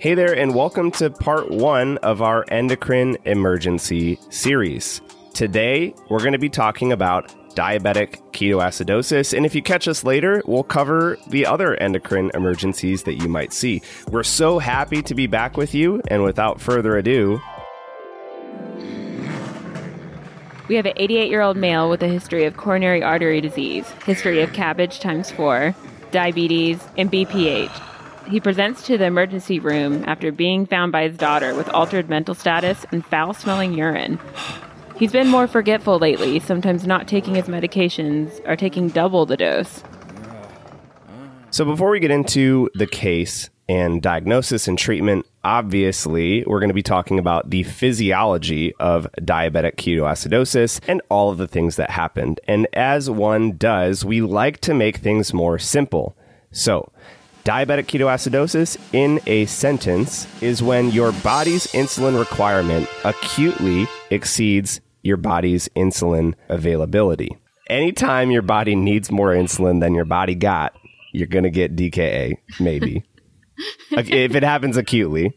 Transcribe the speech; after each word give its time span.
Hey 0.00 0.14
there, 0.14 0.32
and 0.32 0.54
welcome 0.54 0.90
to 0.92 1.10
part 1.10 1.50
one 1.50 1.98
of 1.98 2.22
our 2.22 2.46
endocrine 2.48 3.18
emergency 3.26 4.18
series. 4.30 5.02
Today, 5.34 5.94
we're 6.08 6.20
going 6.20 6.32
to 6.32 6.38
be 6.38 6.48
talking 6.48 6.90
about 6.90 7.28
diabetic 7.50 8.16
ketoacidosis, 8.32 9.36
and 9.36 9.44
if 9.44 9.54
you 9.54 9.60
catch 9.60 9.86
us 9.86 10.02
later, 10.02 10.42
we'll 10.46 10.62
cover 10.62 11.18
the 11.26 11.44
other 11.44 11.74
endocrine 11.74 12.30
emergencies 12.32 13.02
that 13.02 13.16
you 13.16 13.28
might 13.28 13.52
see. 13.52 13.82
We're 14.10 14.22
so 14.22 14.58
happy 14.58 15.02
to 15.02 15.14
be 15.14 15.26
back 15.26 15.58
with 15.58 15.74
you, 15.74 16.00
and 16.08 16.22
without 16.22 16.62
further 16.62 16.96
ado, 16.96 17.38
We 20.66 20.76
have 20.76 20.86
an 20.86 20.94
88 20.96 21.28
year 21.28 21.42
old 21.42 21.58
male 21.58 21.90
with 21.90 22.02
a 22.02 22.08
history 22.08 22.46
of 22.46 22.56
coronary 22.56 23.02
artery 23.02 23.42
disease, 23.42 23.86
history 24.06 24.40
of 24.40 24.52
CABG 24.52 24.98
times 25.00 25.30
four, 25.30 25.74
diabetes, 26.10 26.80
and 26.96 27.12
BPH. 27.12 27.89
He 28.30 28.38
presents 28.38 28.84
to 28.86 28.96
the 28.96 29.06
emergency 29.06 29.58
room 29.58 30.04
after 30.06 30.30
being 30.30 30.64
found 30.64 30.92
by 30.92 31.08
his 31.08 31.16
daughter 31.16 31.52
with 31.52 31.68
altered 31.70 32.08
mental 32.08 32.36
status 32.36 32.86
and 32.92 33.04
foul 33.04 33.34
smelling 33.34 33.74
urine. 33.74 34.20
He's 34.96 35.10
been 35.10 35.26
more 35.26 35.48
forgetful 35.48 35.98
lately, 35.98 36.38
sometimes 36.38 36.86
not 36.86 37.08
taking 37.08 37.34
his 37.34 37.46
medications 37.46 38.40
or 38.46 38.54
taking 38.54 38.88
double 38.88 39.26
the 39.26 39.36
dose. 39.36 39.82
So, 41.50 41.64
before 41.64 41.90
we 41.90 41.98
get 41.98 42.12
into 42.12 42.70
the 42.74 42.86
case 42.86 43.50
and 43.68 44.00
diagnosis 44.00 44.68
and 44.68 44.78
treatment, 44.78 45.26
obviously, 45.42 46.44
we're 46.46 46.60
going 46.60 46.68
to 46.68 46.74
be 46.74 46.84
talking 46.84 47.18
about 47.18 47.50
the 47.50 47.64
physiology 47.64 48.72
of 48.76 49.08
diabetic 49.20 49.74
ketoacidosis 49.74 50.80
and 50.86 51.02
all 51.08 51.30
of 51.30 51.38
the 51.38 51.48
things 51.48 51.74
that 51.74 51.90
happened. 51.90 52.38
And 52.46 52.68
as 52.74 53.10
one 53.10 53.56
does, 53.56 54.04
we 54.04 54.20
like 54.20 54.60
to 54.60 54.74
make 54.74 54.98
things 54.98 55.34
more 55.34 55.58
simple. 55.58 56.16
So, 56.52 56.92
diabetic 57.50 57.86
ketoacidosis 57.86 58.78
in 58.92 59.20
a 59.26 59.44
sentence 59.46 60.28
is 60.40 60.62
when 60.62 60.88
your 60.92 61.10
body's 61.10 61.66
insulin 61.72 62.16
requirement 62.16 62.88
acutely 63.02 63.88
exceeds 64.10 64.80
your 65.02 65.16
body's 65.16 65.68
insulin 65.70 66.34
availability. 66.48 67.36
Anytime 67.68 68.30
your 68.30 68.42
body 68.42 68.76
needs 68.76 69.10
more 69.10 69.30
insulin 69.30 69.80
than 69.80 69.96
your 69.96 70.04
body 70.04 70.36
got, 70.36 70.76
you're 71.12 71.26
going 71.26 71.42
to 71.42 71.50
get 71.50 71.74
DKA, 71.74 72.34
maybe. 72.60 73.02
If 73.90 74.34
it 74.34 74.42
happens 74.42 74.78
acutely. 74.78 75.36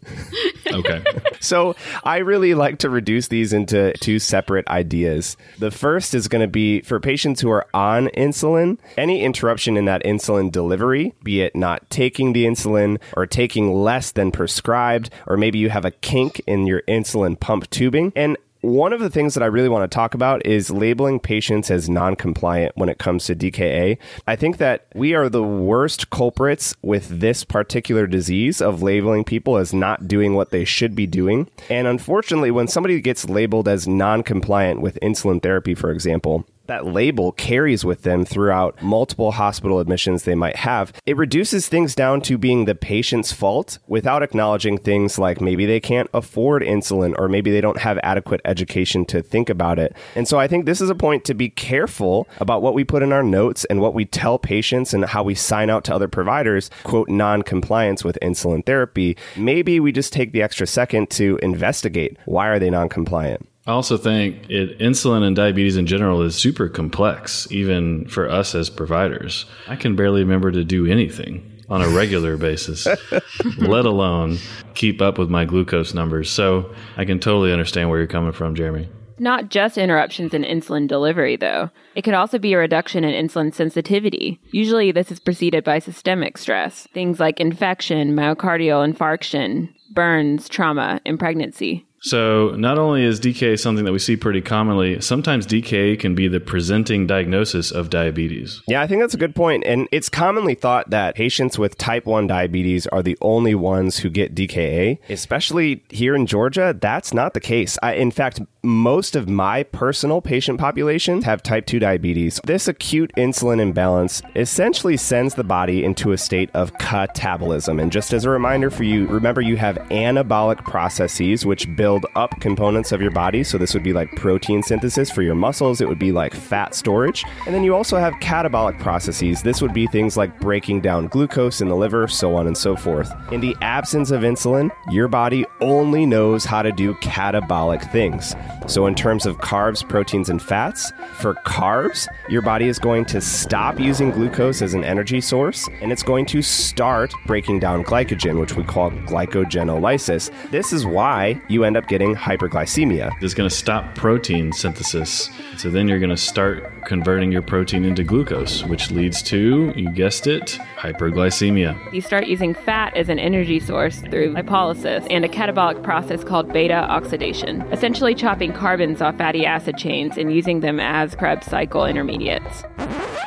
Okay. 0.84 1.04
So 1.40 1.76
I 2.04 2.18
really 2.18 2.54
like 2.54 2.80
to 2.80 2.90
reduce 2.90 3.28
these 3.28 3.54
into 3.54 3.94
two 4.00 4.20
separate 4.20 4.68
ideas. 4.68 5.38
The 5.60 5.72
first 5.72 6.14
is 6.14 6.28
going 6.28 6.42
to 6.42 6.48
be 6.48 6.82
for 6.82 7.00
patients 7.00 7.42
who 7.42 7.50
are 7.52 7.68
on 7.74 8.08
insulin, 8.08 8.80
any 8.98 9.24
interruption 9.24 9.78
in 9.78 9.86
that 9.86 10.04
insulin 10.04 10.52
delivery, 10.52 11.14
be 11.24 11.42
it 11.42 11.56
not 11.56 11.90
taking 11.90 12.34
the 12.34 12.46
insulin 12.46 13.00
or 13.16 13.26
taking 13.26 13.74
less 13.74 14.12
than 14.12 14.32
prescribed, 14.32 15.10
or 15.28 15.38
maybe 15.38 15.60
you 15.60 15.70
have 15.70 15.86
a 15.86 15.92
kink 15.92 16.42
in 16.48 16.66
your 16.66 16.82
insulin 16.84 17.40
pump 17.40 17.70
tubing. 17.70 18.12
And 18.16 18.38
one 18.64 18.94
of 18.94 19.02
the 19.02 19.10
things 19.10 19.34
that 19.34 19.44
I 19.44 19.48
really 19.48 19.68
want 19.68 19.90
to 19.90 19.94
talk 19.94 20.14
about 20.14 20.46
is 20.46 20.72
labeling 20.72 21.20
patients 21.20 21.70
as 21.70 21.90
non 21.90 22.16
compliant 22.16 22.78
when 22.78 22.88
it 22.88 22.98
comes 22.98 23.26
to 23.26 23.36
DKA. 23.36 23.98
I 24.26 24.36
think 24.38 24.58
that 24.58 24.88
we 24.96 25.14
are 25.14 25.28
the 25.28 25.44
worst 25.44 26.10
culprits 26.10 26.74
with 26.82 27.20
this 27.20 27.44
particular 27.44 28.08
disease 28.08 28.62
of 28.62 28.82
labeling 28.82 29.26
people 29.26 29.58
as 29.58 29.74
not 29.74 30.08
doing 30.08 30.34
what 30.34 30.52
they 30.52 30.64
should 30.64 30.96
be 30.96 31.06
doing. 31.06 31.50
And 31.70 31.88
unfortunately, 31.88 32.52
when 32.52 32.70
somebody 32.70 33.02
gets 33.02 33.30
labeled 33.30 33.68
as 33.68 33.86
non 33.86 34.24
compliant 34.24 34.80
with 34.80 34.98
insulin 35.02 35.44
therapy, 35.44 35.76
for 35.76 35.92
example, 35.92 36.46
that 36.66 36.86
label 36.86 37.32
carries 37.32 37.84
with 37.84 38.04
them 38.04 38.26
throughout 38.26 38.82
multiple 38.82 39.34
hospital 39.34 39.80
admissions 39.80 40.24
they 40.24 40.36
might 40.36 40.56
have, 40.58 40.94
it 41.06 41.18
reduces 41.18 41.68
things 41.68 41.96
down 41.96 42.22
to 42.22 42.38
being 42.38 42.66
the 42.66 42.76
patient's 42.76 43.32
fault 43.32 43.80
without 43.88 44.24
acknowledging 44.24 44.78
things 44.78 45.20
like 45.20 45.42
maybe 45.42 45.66
they 45.66 45.80
can't 45.80 46.10
afford 46.14 46.64
insulin 46.64 47.14
or 47.18 47.28
maybe 47.28 47.52
they 47.52 47.62
don't 47.62 47.80
have 47.80 48.00
adequate 48.04 48.42
education 48.46 49.06
to 49.06 49.22
think 49.22 49.50
about 49.50 49.80
it. 49.80 49.96
And 50.16 50.28
so 50.28 50.40
I 50.40 50.48
think 50.48 50.66
this 50.66 50.82
is 50.82 50.90
a 50.90 50.96
point 50.96 51.26
to 51.26 51.34
be 51.34 51.50
careful 51.50 52.28
about 52.40 52.62
what 52.62 52.74
we 52.74 52.84
put 52.84 53.04
in 53.04 53.12
our 53.12 53.24
notes 53.24 53.66
and 53.66 53.82
what 53.82 53.94
we 53.94 54.06
tell 54.06 54.40
patients 54.40 54.94
and 54.94 55.06
how 55.06 55.24
we 55.24 55.36
sign 55.36 55.70
out 55.70 55.84
to 55.86 55.96
other 55.96 56.08
providers, 56.08 56.70
quote, 56.84 57.10
non 57.10 57.42
compliance 57.42 58.04
with 58.04 58.18
insulin 58.22 58.66
therapy. 58.66 59.18
Maybe 59.36 59.80
we 59.80 59.92
just 59.92 60.14
take 60.14 60.32
the 60.32 60.42
extra 60.42 60.68
second 60.68 61.10
to 61.12 61.38
investigate 61.42 62.18
why 62.26 62.48
are 62.48 62.60
they 62.60 62.70
non 62.70 62.90
compliant? 62.90 63.48
I 63.66 63.72
also 63.72 63.96
think 63.96 64.50
it, 64.50 64.78
insulin 64.80 65.24
and 65.24 65.36
diabetes 65.36 65.78
in 65.78 65.86
general 65.86 66.22
is 66.22 66.36
super 66.36 66.68
complex, 66.68 67.50
even 67.50 68.06
for 68.08 68.30
us 68.30 68.56
as 68.56 68.70
providers. 68.70 69.46
I 69.68 69.78
can 69.78 69.96
barely 69.96 70.22
remember 70.22 70.52
to 70.52 70.66
do 70.66 70.86
anything 70.86 71.50
on 71.70 71.82
a 71.82 71.88
regular 71.88 72.36
basis, 72.36 72.86
let 73.58 73.86
alone 73.86 74.38
keep 74.74 75.02
up 75.02 75.18
with 75.18 75.30
my 75.30 75.46
glucose 75.46 75.94
numbers. 75.94 76.30
So 76.30 76.74
I 76.98 77.06
can 77.06 77.20
totally 77.20 77.54
understand 77.54 77.90
where 77.90 78.00
you're 78.00 78.08
coming 78.08 78.34
from, 78.34 78.54
Jeremy. 78.54 78.90
Not 79.18 79.50
just 79.50 79.78
interruptions 79.78 80.34
in 80.34 80.44
insulin 80.44 80.88
delivery, 80.88 81.38
though. 81.38 81.70
It 81.96 82.02
could 82.02 82.16
also 82.16 82.38
be 82.40 82.54
a 82.54 82.58
reduction 82.58 83.06
in 83.06 83.28
insulin 83.28 83.54
sensitivity. 83.54 84.42
Usually, 84.52 84.92
this 84.92 85.12
is 85.12 85.20
preceded 85.20 85.64
by 85.64 85.80
systemic 85.80 86.38
stress, 86.38 86.88
things 86.94 87.20
like 87.20 87.40
infection, 87.40 88.16
myocardial 88.16 88.86
infarction, 88.86 89.70
burns, 89.94 90.50
trauma, 90.50 91.00
and 91.06 91.18
pregnancy. 91.18 91.86
So, 92.04 92.50
not 92.58 92.78
only 92.78 93.04
is 93.04 93.20
DKA 93.20 93.58
something 93.58 93.86
that 93.86 93.94
we 93.94 94.00
see 94.00 94.18
pretty 94.18 94.42
commonly, 94.42 95.00
sometimes 95.00 95.48
DKA 95.48 95.98
can 95.98 96.16
be 96.16 96.28
the 96.28 96.42
presenting 96.42 97.08
diagnosis 97.08 97.72
of 97.72 97.90
diabetes. 97.90 98.62
Yeah, 98.68 98.82
I 98.82 98.88
think 98.88 99.02
that's 99.02 99.14
a 99.14 99.18
good 99.18 99.36
point. 99.36 99.64
And 99.66 99.88
it's 99.92 100.10
commonly 100.10 100.54
thought 100.54 100.90
that 100.90 101.16
patients 101.16 101.58
with 101.58 101.78
type 101.78 102.06
1 102.06 102.28
diabetes 102.28 102.88
are 102.88 103.02
the 103.02 103.18
only 103.22 103.56
ones 103.56 104.00
who 104.00 104.10
get 104.10 104.36
DKA, 104.36 105.00
especially 105.10 105.84
here 105.90 106.14
in 106.14 106.26
Georgia. 106.26 106.76
That's 106.78 107.14
not 107.14 107.34
the 107.34 107.40
case. 107.40 107.78
I, 107.82 107.94
in 107.94 108.12
fact, 108.12 108.42
most 108.64 109.16
of 109.16 109.30
my 109.30 109.64
personal 109.64 110.22
patient 110.22 110.60
population 110.60 111.22
have 111.22 111.42
type 111.42 111.66
2 111.66 111.80
diabetes. 111.80 112.40
This 112.46 112.68
acute 112.68 113.12
insulin 113.16 113.62
imbalance 113.62 114.22
essentially 114.36 114.98
sends 114.98 115.36
the 115.36 115.44
body 115.44 115.86
into 115.86 116.12
a 116.12 116.18
state 116.18 116.50
of 116.54 116.74
catabolism. 116.74 117.82
And 117.82 117.92
just 117.92 118.14
as 118.14 118.26
a 118.26 118.30
reminder 118.30 118.70
for 118.70 118.84
you, 118.84 119.08
remember 119.08 119.42
you 119.42 119.56
have 119.58 119.78
anabolic 119.90 120.64
processes 120.66 121.46
which 121.46 121.74
build 121.76 121.93
up 122.16 122.40
components 122.40 122.92
of 122.92 123.02
your 123.02 123.12
body. 123.12 123.44
So 123.44 123.58
this 123.58 123.74
would 123.74 123.84
be 123.84 123.94
like 123.94 124.16
protein 124.16 124.64
synthesis 124.64 125.12
for 125.12 125.22
your 125.22 125.36
muscles, 125.36 125.82
it 125.82 125.88
would 125.88 126.00
be 126.00 126.12
like 126.12 126.34
fat 126.34 126.76
storage. 126.76 127.24
And 127.46 127.54
then 127.54 127.64
you 127.64 127.76
also 127.76 127.98
have 127.98 128.14
catabolic 128.16 128.80
processes. 128.80 129.42
This 129.42 129.62
would 129.62 129.74
be 129.74 129.88
things 129.88 130.18
like 130.18 130.40
breaking 130.40 130.82
down 130.82 131.08
glucose 131.08 131.62
in 131.62 131.68
the 131.68 131.76
liver, 131.76 132.08
so 132.08 132.36
on 132.36 132.48
and 132.48 132.58
so 132.58 132.76
forth. 132.76 133.12
In 133.32 133.42
the 133.42 133.56
absence 133.62 134.12
of 134.12 134.22
insulin, 134.22 134.70
your 134.92 135.08
body 135.08 135.46
only 135.62 136.06
knows 136.06 136.46
how 136.46 136.62
to 136.62 136.72
do 136.72 136.94
catabolic 136.96 137.92
things. 137.92 138.36
So, 138.68 138.86
in 138.88 138.96
terms 138.96 139.26
of 139.26 139.38
carbs, 139.38 139.88
proteins, 139.88 140.30
and 140.30 140.42
fats, 140.42 140.92
for 141.20 141.34
carbs, 141.46 142.08
your 142.30 142.42
body 142.42 142.68
is 142.68 142.80
going 142.80 143.06
to 143.06 143.22
stop 143.22 143.80
using 143.80 144.12
glucose 144.12 144.62
as 144.62 144.74
an 144.74 144.84
energy 144.84 145.22
source 145.22 145.68
and 145.82 145.92
it's 145.92 146.04
going 146.04 146.26
to 146.28 146.42
start 146.42 147.14
breaking 147.26 147.60
down 147.60 147.84
glycogen, 147.84 148.40
which 148.40 148.56
we 148.56 148.64
call 148.64 148.92
glycogenolysis. 148.92 150.32
This 150.52 150.74
is 150.74 150.86
why 150.86 151.42
you 151.50 151.64
end 151.64 151.78
up 151.78 151.83
getting 151.88 152.16
hyperglycemia. 152.16 153.12
It's 153.22 153.34
going 153.34 153.50
to 153.50 153.56
stop 153.56 153.96
protein 153.96 154.52
synthesis. 154.52 155.30
So 155.58 155.70
then 155.70 155.88
you're 155.88 156.00
going 156.00 156.10
to 156.10 156.18
start 156.18 156.86
converting 156.86 157.32
your 157.32 157.42
protein 157.42 157.86
into 157.86 158.04
glucose, 158.04 158.64
which 158.66 158.92
leads 158.92 159.22
to, 159.24 159.74
you 159.76 159.90
guessed 159.90 160.28
it, 160.28 160.60
hyperglycemia. 160.78 161.94
You 161.94 162.02
start 162.02 162.28
using 162.28 162.54
fat 162.54 162.96
as 162.96 163.10
an 163.10 163.20
energy 163.20 163.60
source 163.60 164.00
through 164.00 164.34
lipolysis 164.34 165.08
and 165.10 165.24
a 165.26 165.30
catabolic 165.30 165.84
process 165.84 166.24
called 166.24 166.52
beta 166.52 166.74
oxidation, 166.74 167.62
essentially 167.72 168.16
chopping 168.16 168.54
carbons 168.54 169.02
off 169.02 169.18
fatty 169.18 169.46
acid 169.46 169.78
chains 169.78 170.18
and 170.18 170.34
using 170.34 170.60
them 170.60 170.80
as 170.80 171.16
Krebs 171.16 171.48
cycle 171.48 171.86
intermediates. 171.86 172.64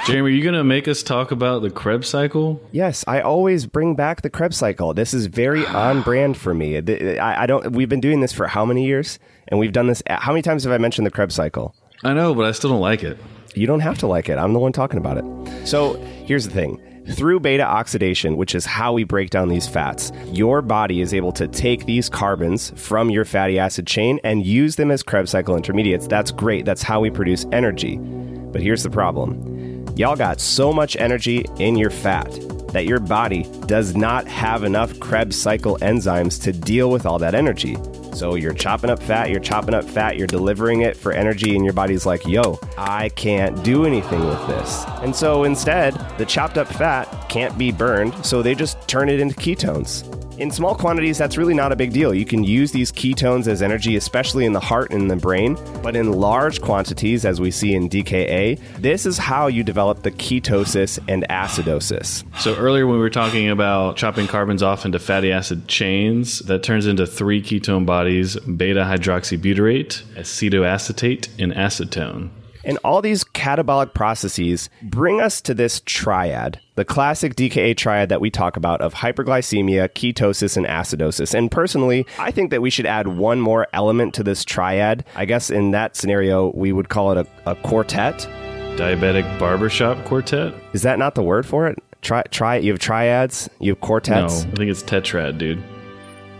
Jeremy, 0.06 0.30
are 0.30 0.34
you 0.34 0.42
going 0.44 0.54
to 0.54 0.62
make 0.62 0.86
us 0.86 1.03
talk 1.03 1.32
about 1.32 1.62
the 1.62 1.70
Krebs 1.70 2.08
cycle? 2.08 2.62
Yes, 2.70 3.04
I 3.08 3.22
always 3.22 3.66
bring 3.66 3.97
back 3.97 4.22
the 4.22 4.30
Krebs 4.30 4.56
cycle. 4.56 4.94
This 4.94 5.12
is 5.12 5.26
very 5.26 5.66
on 5.66 6.03
brand 6.03 6.36
for 6.36 6.54
me. 6.54 6.76
I, 7.18 7.42
I 7.42 7.47
don't. 7.47 7.72
We've 7.72 7.88
been 7.88 8.00
doing 8.00 8.20
this 8.20 8.32
for 8.32 8.47
how 8.47 8.64
many 8.64 8.86
years? 8.86 9.18
And 9.48 9.58
we've 9.58 9.72
done 9.72 9.88
this. 9.88 10.04
Uh, 10.08 10.20
how 10.20 10.30
many 10.30 10.42
times 10.42 10.62
have 10.62 10.72
I 10.72 10.78
mentioned 10.78 11.08
the 11.08 11.10
Krebs 11.10 11.34
cycle? 11.34 11.74
I 12.04 12.14
know, 12.14 12.36
but 12.36 12.44
I 12.44 12.53
still 12.53 12.70
don't 12.70 12.80
like 12.80 13.03
it. 13.03 13.18
You 13.56 13.66
don't 13.66 13.80
have 13.80 13.98
to 13.98 14.06
like 14.06 14.28
it. 14.28 14.38
I'm 14.38 14.53
the 14.53 14.60
one 14.60 14.72
talking 14.72 14.98
about 14.98 15.18
it. 15.18 15.66
So 15.66 15.94
here's 16.24 16.44
the 16.44 16.52
thing. 16.52 16.80
Through 17.10 17.41
beta 17.41 17.64
oxidation, 17.64 18.36
which 18.36 18.54
is 18.54 18.64
how 18.64 18.92
we 18.92 19.02
break 19.02 19.30
down 19.30 19.48
these 19.48 19.66
fats, 19.66 20.12
your 20.26 20.62
body 20.62 21.00
is 21.00 21.14
able 21.14 21.32
to 21.32 21.48
take 21.48 21.86
these 21.86 22.09
carbons 22.09 22.72
from 22.76 23.10
your 23.10 23.24
fatty 23.24 23.59
acid 23.59 23.88
chain 23.88 24.20
and 24.22 24.47
use 24.47 24.76
them 24.76 24.92
as 24.92 25.02
Krebs 25.02 25.32
cycle 25.32 25.56
intermediates. 25.56 26.06
That's 26.06 26.30
great. 26.30 26.64
That's 26.64 26.82
how 26.82 27.00
we 27.00 27.10
produce 27.10 27.44
energy. 27.50 27.97
But 27.97 28.62
here's 28.62 28.84
the 28.84 28.91
problem 28.91 29.55
y'all 29.97 30.15
got 30.15 30.41
so 30.41 30.72
much 30.72 30.95
energy 30.97 31.45
in 31.59 31.75
your 31.75 31.91
fat 31.91 32.31
that 32.72 32.84
your 32.84 33.01
body 33.01 33.48
does 33.66 33.97
not 33.97 34.27
have 34.27 34.63
enough 34.63 35.01
Krebs 35.01 35.41
cycle 35.41 35.78
enzymes 35.78 36.43
to 36.43 36.53
deal 36.53 36.91
with 36.91 37.07
all 37.07 37.19
that 37.19 37.34
energy. 37.34 37.77
So 38.13 38.34
you're 38.34 38.53
chopping 38.53 38.91
up 38.91 39.03
fat, 39.03 39.31
you're 39.31 39.41
chopping 39.41 39.75
up 39.75 39.84
fat, 39.84 40.19
you're 40.19 40.27
delivering 40.27 40.83
it 40.83 40.97
for 40.97 41.13
energy, 41.13 41.54
and 41.54 41.65
your 41.65 41.72
body's 41.72 42.04
like, 42.04 42.27
yo, 42.27 42.59
I 42.77 43.09
can't 43.10 43.63
do 43.65 43.87
anything 43.87 44.27
with 44.27 44.47
this. 44.47 44.84
And 45.03 45.16
so 45.16 45.45
instead, 45.45 45.93
the 46.19 46.27
chopped 46.27 46.59
up 46.59 46.69
fat 46.69 47.04
can't 47.31 47.57
be 47.57 47.72
burned, 47.72 48.25
so 48.25 48.43
they 48.43 48.54
just 48.54 48.87
turn 48.89 49.09
it 49.09 49.21
into 49.21 49.34
ketones. 49.34 50.25
In 50.38 50.50
small 50.50 50.74
quantities, 50.74 51.16
that's 51.16 51.38
really 51.38 51.54
not 51.54 51.72
a 51.72 51.77
big 51.77 51.94
deal. 51.94 52.12
You 52.12 52.27
can 52.27 52.44
use 52.44 52.71
these 52.71 52.92
ketones 52.92 53.47
as 53.47 53.62
energy, 53.62 53.97
especially 53.97 54.44
in 54.44 54.53
the 54.53 54.60
heart 54.60 54.92
and 54.92 55.10
the 55.10 55.16
brain. 55.16 55.56
But 55.83 55.97
in 55.97 56.12
large 56.12 56.60
quantities, 56.60 57.24
as 57.24 57.41
we 57.41 57.50
see 57.50 57.74
in 57.74 57.88
DKA, 57.88 58.60
this 58.78 59.06
is 59.06 59.16
how 59.16 59.47
you 59.47 59.65
develop 59.65 60.03
the 60.03 60.10
ketosis 60.10 60.98
and 61.09 61.24
acidosis. 61.30 62.22
So 62.38 62.54
earlier 62.56 62.86
when 62.86 62.97
we 62.97 63.00
were 63.00 63.09
talking 63.09 63.48
about 63.48 63.97
chopping 63.97 64.27
carbons 64.27 64.62
off 64.62 64.84
into 64.84 64.98
fatty 64.98 65.33
acid 65.33 65.68
chains, 65.68 66.41
that 66.41 66.62
turns 66.62 66.86
into 66.86 67.06
three 67.06 67.41
ketone 67.41 67.86
bodies, 67.86 68.36
beta 68.41 68.80
hydroxybutyrate, 68.80 70.03
acetoacetate, 70.16 71.28
and 71.38 71.54
acetone. 71.54 72.28
And 72.66 72.78
all 72.83 73.01
these 73.01 73.22
catabolic 73.22 73.95
processes 73.95 74.68
bring 74.83 75.21
us 75.21 75.41
to 75.42 75.54
this 75.54 75.80
triad, 75.86 76.60
the 76.74 76.84
classic 76.84 77.36
DKA 77.36 77.77
triad 77.77 78.09
that 78.09 78.21
we 78.21 78.28
talk 78.28 78.57
about 78.57 78.80
of 78.80 78.92
hyperglycemia, 78.92 79.89
ketosis, 79.91 80.57
and 80.57 80.66
acidosis. 80.66 81.33
And 81.33 81.48
personally, 81.48 82.04
I 82.18 82.33
think 82.33 82.51
that 82.51 82.60
we 82.60 82.71
should 82.71 82.84
add 82.84 83.07
one 83.07 83.41
more 83.41 83.68
element 83.72 84.15
to 84.15 84.24
this 84.24 84.45
triad. 84.45 85.04
I 85.15 85.27
guess 85.27 85.48
in 85.48 85.71
that 85.71 85.95
scenario, 85.95 86.51
we 86.57 86.72
would 86.72 86.89
call 86.89 87.13
it 87.13 87.27
a, 87.47 87.51
a 87.53 87.54
quartet. 87.54 88.28
Diabetic 88.77 89.39
barbershop 89.39 90.04
quartet? 90.04 90.53
Is 90.72 90.83
that 90.83 90.98
not 90.98 91.15
the 91.15 91.22
word 91.22 91.47
for 91.47 91.69
it? 91.69 91.78
Try, 92.03 92.22
try. 92.24 92.57
You 92.57 92.72
have 92.72 92.80
triads. 92.80 93.48
You 93.60 93.72
have 93.72 93.80
quartets. 93.80 94.42
No, 94.42 94.51
I 94.51 94.54
think 94.57 94.71
it's 94.72 94.83
tetrad, 94.83 95.39
dude. 95.39 95.62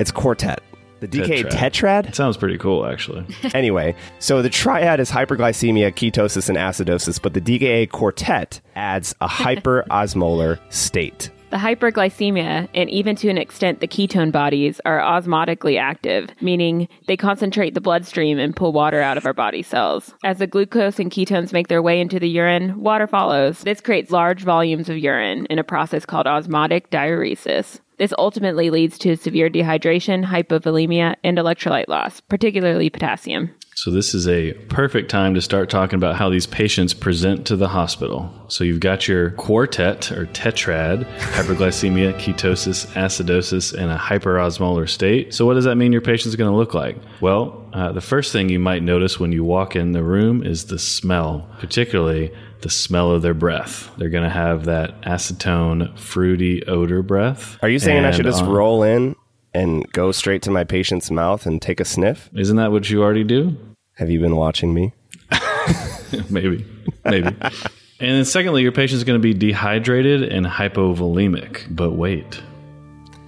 It's 0.01 0.11
quartet. 0.11 0.61
The 1.01 1.09
DKA 1.09 1.45
Tetrad. 1.45 1.51
tetrad? 1.51 2.09
It 2.09 2.15
sounds 2.15 2.37
pretty 2.37 2.59
cool, 2.59 2.87
actually. 2.87 3.27
anyway, 3.55 3.95
so 4.19 4.41
the 4.43 4.51
triad 4.51 5.01
is 5.01 5.11
hyperglycemia, 5.11 5.93
ketosis, 5.93 6.49
and 6.49 6.57
acidosis, 6.57 7.21
but 7.21 7.35
the 7.35 7.41
DKA 7.41 7.91
quartet 7.91 8.61
adds 8.75 9.15
a 9.21 9.29
hyperosmolar 9.29 10.59
state. 10.73 11.31
The 11.51 11.59
hyperglycemia, 11.59 12.69
and 12.75 12.91
even 12.91 13.15
to 13.17 13.29
an 13.29 13.39
extent 13.39 13.79
the 13.79 13.87
ketone 13.87 14.33
bodies, 14.33 14.81
are 14.85 14.99
osmotically 14.99 15.79
active, 15.81 16.29
meaning 16.41 16.89
they 17.07 17.17
concentrate 17.17 17.75
the 17.75 17.81
bloodstream 17.81 18.39
and 18.39 18.55
pull 18.55 18.73
water 18.73 19.01
out 19.01 19.17
of 19.17 19.27
our 19.27 19.33
body 19.33 19.63
cells. 19.63 20.13
As 20.25 20.39
the 20.39 20.49
glucose 20.49 20.99
and 20.99 21.11
ketones 21.11 21.53
make 21.53 21.69
their 21.69 21.83
way 21.83 22.01
into 22.01 22.19
the 22.19 22.29
urine, 22.29 22.81
water 22.81 23.07
follows. 23.07 23.61
This 23.61 23.81
creates 23.81 24.11
large 24.11 24.43
volumes 24.43 24.89
of 24.89 24.99
urine 24.99 25.47
in 25.47 25.61
a 25.61 25.65
process 25.65 26.05
called 26.05 26.27
osmotic 26.27 26.91
diuresis. 26.91 27.79
This 27.99 28.13
ultimately 28.19 28.71
leads 28.71 28.99
to 28.99 29.17
severe 29.17 29.49
dehydration, 29.49 30.25
hypovolemia, 30.25 31.17
and 31.25 31.39
electrolyte 31.39 31.89
loss, 31.89 32.21
particularly 32.21 32.91
potassium. 32.91 33.51
So, 33.75 33.91
this 33.91 34.15
is 34.15 34.27
a 34.27 34.55
perfect 34.69 35.11
time 35.11 35.35
to 35.35 35.43
start 35.43 35.69
talking 35.69 35.99
about 35.99 36.17
how 36.17 36.31
these 36.31 36.47
patients 36.47 36.95
present 36.95 37.47
to 37.49 37.57
the 37.57 37.69
hospital. 37.69 38.33
So, 38.49 38.65
you've 38.65 38.81
got 38.81 39.07
your 39.07 39.33
quartet 39.33 40.11
or 40.13 40.25
tetrad 40.27 41.05
hyperglycemia, 41.19 42.19
ketosis, 42.19 42.87
acidosis, 42.95 43.75
and 43.75 43.91
a 43.91 43.99
hyperosmolar 43.99 44.89
state. 44.89 45.35
So, 45.35 45.45
what 45.45 45.55
does 45.55 45.65
that 45.65 45.77
mean 45.77 45.93
your 45.93 46.01
patient's 46.01 46.37
going 46.37 46.51
to 46.51 46.57
look 46.57 46.73
like? 46.73 46.97
Well, 47.21 47.66
uh, 47.73 47.93
the 47.93 48.01
first 48.01 48.33
thing 48.33 48.49
you 48.49 48.59
might 48.59 48.83
notice 48.83 49.21
when 49.21 49.33
you 49.33 49.45
walk 49.45 49.77
in 49.77 49.93
the 49.93 50.03
room 50.03 50.43
is 50.43 50.67
the 50.67 50.79
smell, 50.79 51.49
particularly 51.59 52.33
the 52.63 52.71
smell 52.71 53.11
of 53.11 53.23
their 53.23 53.35
breath. 53.35 53.91
They're 53.97 54.11
going 54.11 54.25
to 54.25 54.31
have 54.31 54.65
that 54.65 55.01
acetone, 55.03 55.99
fruity 55.99 56.65
odor 56.67 57.03
breath. 57.03 57.59
Are 57.63 57.69
you 57.69 57.79
saying 57.79 58.05
I 58.05 58.11
should 58.11 58.25
just 58.25 58.45
uh, 58.45 58.51
roll 58.51 58.83
in 58.83 59.15
and 59.53 59.91
go 59.93 60.13
straight 60.13 60.43
to 60.43 60.51
my 60.51 60.65
patient's 60.65 61.11
mouth 61.11 61.47
and 61.47 61.61
take 61.61 61.81
a 61.81 61.85
sniff? 61.85 62.31
Isn't 62.35 62.57
that 62.57 62.73
what 62.73 62.89
you 62.91 63.03
already 63.03 63.25
do? 63.25 63.57
Have 63.95 64.11
you 64.11 64.21
been 64.21 64.37
watching 64.37 64.75
me? 64.75 64.93
maybe, 66.31 66.65
maybe. 67.05 67.29
and 67.29 67.53
then, 67.99 68.25
secondly, 68.25 68.63
your 68.63 68.73
patient's 68.73 69.05
going 69.05 69.19
to 69.19 69.23
be 69.23 69.35
dehydrated 69.35 70.23
and 70.25 70.45
hypovolemic. 70.47 71.67
But 71.75 71.93
wait, 71.93 72.43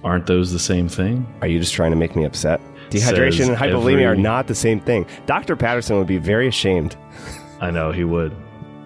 aren't 0.03 0.27
those 0.27 0.51
the 0.51 0.59
same 0.59 0.87
thing? 0.87 1.27
Are 1.41 1.47
you 1.47 1.59
just 1.59 1.73
trying 1.73 1.91
to 1.91 1.97
make 1.97 2.15
me 2.15 2.23
upset? 2.23 2.61
Dehydration 2.89 3.49
and 3.49 3.57
hypovolemia 3.57 4.07
are 4.07 4.15
not 4.15 4.47
the 4.47 4.55
same 4.55 4.79
thing. 4.79 5.05
Dr. 5.25 5.55
Patterson 5.55 5.97
would 5.97 6.07
be 6.07 6.17
very 6.17 6.47
ashamed. 6.47 6.95
I 7.61 7.71
know 7.71 7.91
he 7.91 8.03
would. 8.03 8.35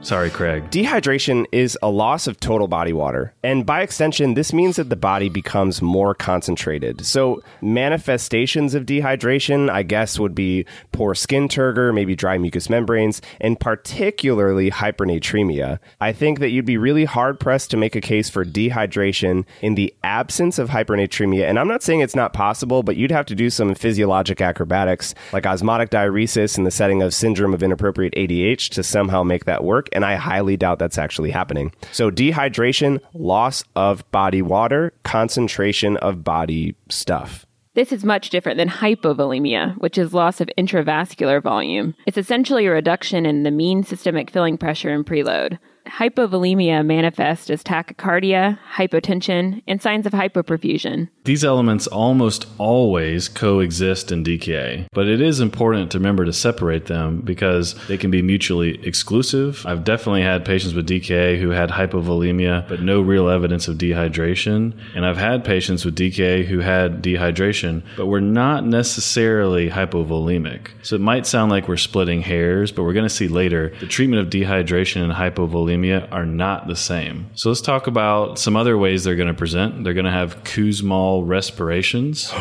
Sorry, 0.03 0.29
Craig. 0.29 0.69
Dehydration 0.69 1.45
is 1.53 1.77
a 1.81 1.89
loss 1.89 2.27
of 2.27 2.37
total 2.37 2.67
body 2.67 2.91
water. 2.91 3.33
And 3.41 3.65
by 3.65 3.81
extension, 3.81 4.33
this 4.33 4.51
means 4.51 4.75
that 4.75 4.89
the 4.89 4.97
body 4.97 5.29
becomes 5.29 5.81
more 5.81 6.13
concentrated. 6.13 7.05
So, 7.05 7.41
manifestations 7.61 8.75
of 8.75 8.85
dehydration, 8.85 9.69
I 9.69 9.83
guess, 9.83 10.19
would 10.19 10.35
be 10.35 10.65
poor 10.91 11.15
skin 11.15 11.47
turgor, 11.47 11.95
maybe 11.95 12.17
dry 12.17 12.37
mucous 12.37 12.69
membranes, 12.69 13.21
and 13.39 13.57
particularly 13.57 14.69
hypernatremia. 14.71 15.79
I 16.01 16.11
think 16.11 16.39
that 16.39 16.49
you'd 16.49 16.65
be 16.65 16.77
really 16.77 17.05
hard 17.05 17.39
pressed 17.39 17.71
to 17.71 17.77
make 17.77 17.95
a 17.95 18.01
case 18.01 18.29
for 18.29 18.43
dehydration 18.43 19.45
in 19.61 19.75
the 19.75 19.93
absence 20.03 20.59
of 20.59 20.69
hypernatremia. 20.69 21.47
And 21.47 21.57
I'm 21.57 21.69
not 21.69 21.81
saying 21.81 22.01
it's 22.01 22.15
not 22.15 22.33
possible, 22.33 22.83
but 22.83 22.97
you'd 22.97 23.11
have 23.11 23.27
to 23.27 23.35
do 23.35 23.49
some 23.49 23.73
physiologic 23.73 24.41
acrobatics 24.41 25.15
like 25.31 25.45
osmotic 25.45 25.91
diuresis 25.91 26.57
in 26.57 26.65
the 26.65 26.71
setting 26.71 27.01
of 27.01 27.13
syndrome 27.13 27.53
of 27.53 27.63
inappropriate 27.63 28.13
ADH 28.15 28.69
to 28.71 28.83
somehow 28.83 29.23
make 29.23 29.45
that 29.45 29.63
work. 29.63 29.87
And 29.93 30.05
I 30.05 30.15
highly 30.15 30.57
doubt 30.57 30.79
that's 30.79 30.97
actually 30.97 31.31
happening. 31.31 31.71
So, 31.91 32.11
dehydration, 32.11 32.99
loss 33.13 33.63
of 33.75 34.09
body 34.11 34.41
water, 34.41 34.93
concentration 35.03 35.97
of 35.97 36.23
body 36.23 36.75
stuff. 36.89 37.45
This 37.75 37.91
is 37.91 38.03
much 38.03 38.29
different 38.29 38.57
than 38.57 38.69
hypovolemia, 38.69 39.75
which 39.79 39.97
is 39.97 40.13
loss 40.13 40.39
of 40.39 40.49
intravascular 40.59 41.41
volume. 41.41 41.95
It's 42.05 42.19
essentially 42.19 42.67
a 42.67 42.71
reduction 42.71 43.25
in 43.25 43.41
the 43.41 43.49
mean 43.49 43.83
systemic 43.83 44.29
filling 44.29 44.59
pressure 44.59 44.89
and 44.89 45.03
preload. 45.03 45.57
Hypovolemia 45.85 46.85
manifests 46.85 47.49
as 47.49 47.63
tachycardia, 47.63 48.57
hypotension, 48.75 49.61
and 49.67 49.81
signs 49.81 50.05
of 50.05 50.13
hypoperfusion. 50.13 51.09
These 51.25 51.43
elements 51.43 51.87
almost 51.87 52.47
always 52.57 53.27
coexist 53.27 54.11
in 54.11 54.23
DKA, 54.23 54.87
but 54.93 55.07
it 55.07 55.21
is 55.21 55.39
important 55.39 55.91
to 55.91 55.99
remember 55.99 56.25
to 56.25 56.33
separate 56.33 56.85
them 56.85 57.21
because 57.21 57.75
they 57.87 57.97
can 57.97 58.11
be 58.11 58.21
mutually 58.21 58.85
exclusive. 58.85 59.65
I've 59.65 59.83
definitely 59.83 60.23
had 60.23 60.45
patients 60.45 60.73
with 60.73 60.87
DKA 60.87 61.39
who 61.39 61.49
had 61.49 61.69
hypovolemia, 61.69 62.67
but 62.67 62.81
no 62.81 63.01
real 63.01 63.29
evidence 63.29 63.67
of 63.67 63.77
dehydration. 63.77 64.73
And 64.95 65.05
I've 65.05 65.17
had 65.17 65.43
patients 65.45 65.85
with 65.85 65.95
DKA 65.95 66.45
who 66.45 66.59
had 66.59 67.03
dehydration, 67.03 67.83
but 67.97 68.07
were 68.07 68.21
not 68.21 68.65
necessarily 68.65 69.69
hypovolemic. 69.69 70.69
So 70.81 70.95
it 70.95 71.01
might 71.01 71.25
sound 71.25 71.51
like 71.51 71.67
we're 71.67 71.77
splitting 71.77 72.21
hairs, 72.21 72.71
but 72.71 72.83
we're 72.83 72.93
going 72.93 73.07
to 73.07 73.09
see 73.09 73.27
later 73.27 73.73
the 73.79 73.87
treatment 73.87 74.21
of 74.21 74.29
dehydration 74.29 75.03
and 75.03 75.13
hypovolemia 75.13 75.72
are 76.11 76.25
not 76.25 76.67
the 76.67 76.75
same. 76.75 77.29
So 77.35 77.49
let's 77.49 77.61
talk 77.61 77.87
about 77.87 78.39
some 78.39 78.55
other 78.55 78.77
ways 78.77 79.03
they're 79.03 79.15
going 79.15 79.27
to 79.27 79.33
present. 79.33 79.83
They're 79.83 79.93
going 79.93 80.05
to 80.05 80.11
have 80.11 80.43
Kussmaul 80.43 81.27
respirations. 81.27 82.31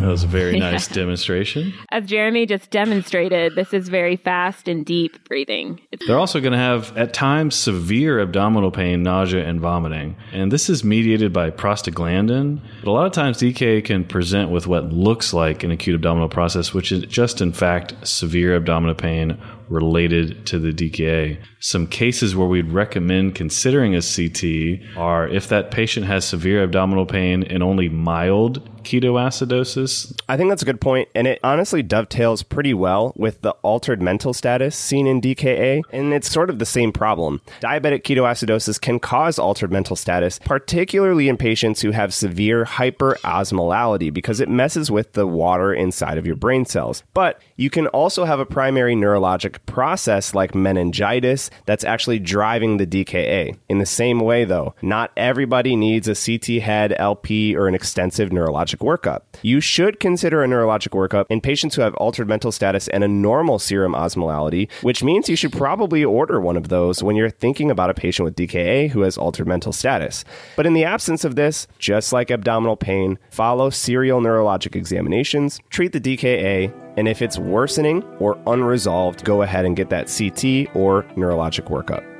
That 0.00 0.10
was 0.10 0.23
a 0.23 0.23
very 0.34 0.58
nice 0.70 0.88
demonstration. 0.88 1.72
As 1.90 2.06
Jeremy 2.06 2.46
just 2.46 2.70
demonstrated, 2.70 3.54
this 3.54 3.72
is 3.72 3.88
very 3.88 4.16
fast 4.16 4.68
and 4.68 4.84
deep 4.84 5.26
breathing. 5.28 5.80
It's 5.92 6.06
They're 6.06 6.18
also 6.18 6.40
going 6.40 6.52
to 6.52 6.58
have, 6.58 6.96
at 6.96 7.14
times, 7.14 7.54
severe 7.54 8.20
abdominal 8.20 8.70
pain, 8.70 9.02
nausea, 9.02 9.46
and 9.46 9.60
vomiting. 9.60 10.16
And 10.32 10.50
this 10.50 10.68
is 10.68 10.84
mediated 10.84 11.32
by 11.32 11.50
prostaglandin. 11.50 12.60
But 12.82 12.90
a 12.90 12.92
lot 12.92 13.06
of 13.06 13.12
times, 13.12 13.38
DKA 13.38 13.84
can 13.84 14.04
present 14.04 14.50
with 14.50 14.66
what 14.66 14.92
looks 14.92 15.32
like 15.32 15.62
an 15.62 15.70
acute 15.70 15.94
abdominal 15.94 16.28
process, 16.28 16.74
which 16.74 16.92
is 16.92 17.04
just, 17.06 17.40
in 17.40 17.52
fact, 17.52 17.94
severe 18.06 18.56
abdominal 18.56 18.94
pain 18.94 19.40
related 19.68 20.46
to 20.46 20.58
the 20.58 20.72
DKA. 20.72 21.38
Some 21.60 21.86
cases 21.86 22.36
where 22.36 22.46
we'd 22.48 22.70
recommend 22.70 23.34
considering 23.34 23.94
a 23.94 24.02
CT 24.02 24.96
are 24.96 25.26
if 25.28 25.48
that 25.48 25.70
patient 25.70 26.06
has 26.06 26.24
severe 26.24 26.62
abdominal 26.62 27.06
pain 27.06 27.42
and 27.44 27.62
only 27.62 27.88
mild 27.88 28.68
ketoacidosis. 28.84 30.16
I 30.28 30.36
think 30.36 30.50
that's 30.50 30.62
a 30.62 30.66
good 30.66 30.80
point, 30.80 31.08
and 31.14 31.26
it 31.26 31.40
honestly 31.42 31.82
dovetails 31.82 32.42
pretty 32.42 32.74
well 32.74 33.12
with 33.16 33.40
the 33.40 33.50
altered 33.62 34.00
mental 34.00 34.32
status 34.32 34.76
seen 34.76 35.06
in 35.06 35.20
DKA, 35.20 35.82
and 35.90 36.12
it's 36.12 36.30
sort 36.30 36.50
of 36.50 36.58
the 36.58 36.66
same 36.66 36.92
problem. 36.92 37.40
Diabetic 37.60 38.02
ketoacidosis 38.02 38.80
can 38.80 39.00
cause 39.00 39.38
altered 39.38 39.72
mental 39.72 39.96
status, 39.96 40.38
particularly 40.44 41.28
in 41.28 41.36
patients 41.36 41.80
who 41.80 41.90
have 41.90 42.14
severe 42.14 42.64
hyperosmolality 42.64 44.12
because 44.12 44.40
it 44.40 44.48
messes 44.48 44.90
with 44.90 45.12
the 45.14 45.26
water 45.26 45.72
inside 45.72 46.18
of 46.18 46.26
your 46.26 46.36
brain 46.36 46.64
cells. 46.64 47.02
But 47.14 47.40
you 47.56 47.70
can 47.70 47.86
also 47.88 48.24
have 48.24 48.40
a 48.40 48.46
primary 48.46 48.94
neurologic 48.94 49.58
process 49.66 50.34
like 50.34 50.54
meningitis 50.54 51.50
that's 51.66 51.84
actually 51.84 52.18
driving 52.18 52.76
the 52.76 52.86
DKA. 52.86 53.56
In 53.68 53.78
the 53.78 53.86
same 53.86 54.20
way, 54.20 54.44
though, 54.44 54.74
not 54.82 55.10
everybody 55.16 55.76
needs 55.76 56.08
a 56.08 56.14
CT 56.14 56.62
head, 56.62 56.94
LP, 56.98 57.56
or 57.56 57.68
an 57.68 57.74
extensive 57.74 58.32
neurologic 58.74 58.78
workup. 58.78 59.22
You 59.42 59.60
should 59.60 60.00
consider 60.00 60.42
a 60.42 60.46
neurologic 60.46 60.90
workup 60.90 61.26
in 61.28 61.40
patients 61.40 61.74
who 61.74 61.82
have 61.82 61.94
altered 61.94 62.28
mental 62.28 62.52
status 62.52 62.88
and 62.88 63.04
a 63.04 63.08
normal 63.08 63.58
serum 63.58 63.92
osmolality, 63.92 64.70
which 64.82 65.02
means 65.02 65.28
you 65.28 65.36
should 65.36 65.52
probably 65.52 66.04
order 66.04 66.40
one 66.40 66.56
of 66.56 66.68
those 66.68 67.02
when 67.02 67.16
you're 67.16 67.30
thinking 67.30 67.70
about 67.70 67.90
a 67.90 67.94
patient 67.94 68.24
with 68.24 68.36
DKA 68.36 68.90
who 68.90 69.02
has 69.02 69.18
altered 69.18 69.46
mental 69.46 69.72
status. 69.72 70.24
But 70.56 70.66
in 70.66 70.74
the 70.74 70.84
absence 70.84 71.24
of 71.24 71.36
this, 71.36 71.66
just 71.78 72.12
like 72.12 72.30
abdominal 72.30 72.76
pain, 72.76 73.18
follow 73.30 73.70
serial 73.70 74.20
neurologic 74.20 74.76
examinations, 74.76 75.60
treat 75.70 75.92
the 75.92 76.00
DKA, 76.00 76.72
and 76.96 77.08
if 77.08 77.22
it's 77.22 77.38
worsening 77.38 78.02
or 78.20 78.38
unresolved, 78.46 79.24
go 79.24 79.42
ahead 79.42 79.64
and 79.64 79.76
get 79.76 79.90
that 79.90 80.06
CT 80.06 80.74
or 80.76 81.02
neurologic 81.16 81.68
workup. 81.68 82.13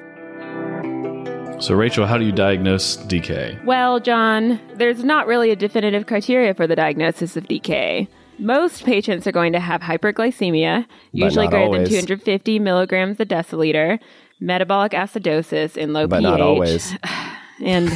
So, 1.60 1.74
Rachel, 1.74 2.06
how 2.06 2.18
do 2.18 2.24
you 2.24 2.32
diagnose 2.32 2.96
DK? 2.96 3.64
Well, 3.64 3.98
John, 3.98 4.60
there's 4.74 5.02
not 5.02 5.26
really 5.26 5.50
a 5.50 5.56
definitive 5.56 6.06
criteria 6.06 6.52
for 6.52 6.66
the 6.66 6.76
diagnosis 6.76 7.36
of 7.36 7.44
DK. 7.44 8.08
Most 8.38 8.84
patients 8.84 9.26
are 9.26 9.32
going 9.32 9.52
to 9.52 9.60
have 9.60 9.80
hyperglycemia, 9.80 10.86
usually 11.12 11.46
greater 11.46 11.64
always. 11.64 11.88
than 11.88 12.06
250 12.06 12.58
milligrams 12.58 13.18
a 13.20 13.24
deciliter, 13.24 13.98
metabolic 14.40 14.92
acidosis 14.92 15.76
in 15.76 15.92
low 15.92 16.06
But 16.06 16.18
pH, 16.18 16.22
not 16.24 16.40
always. 16.40 16.94
and 17.64 17.88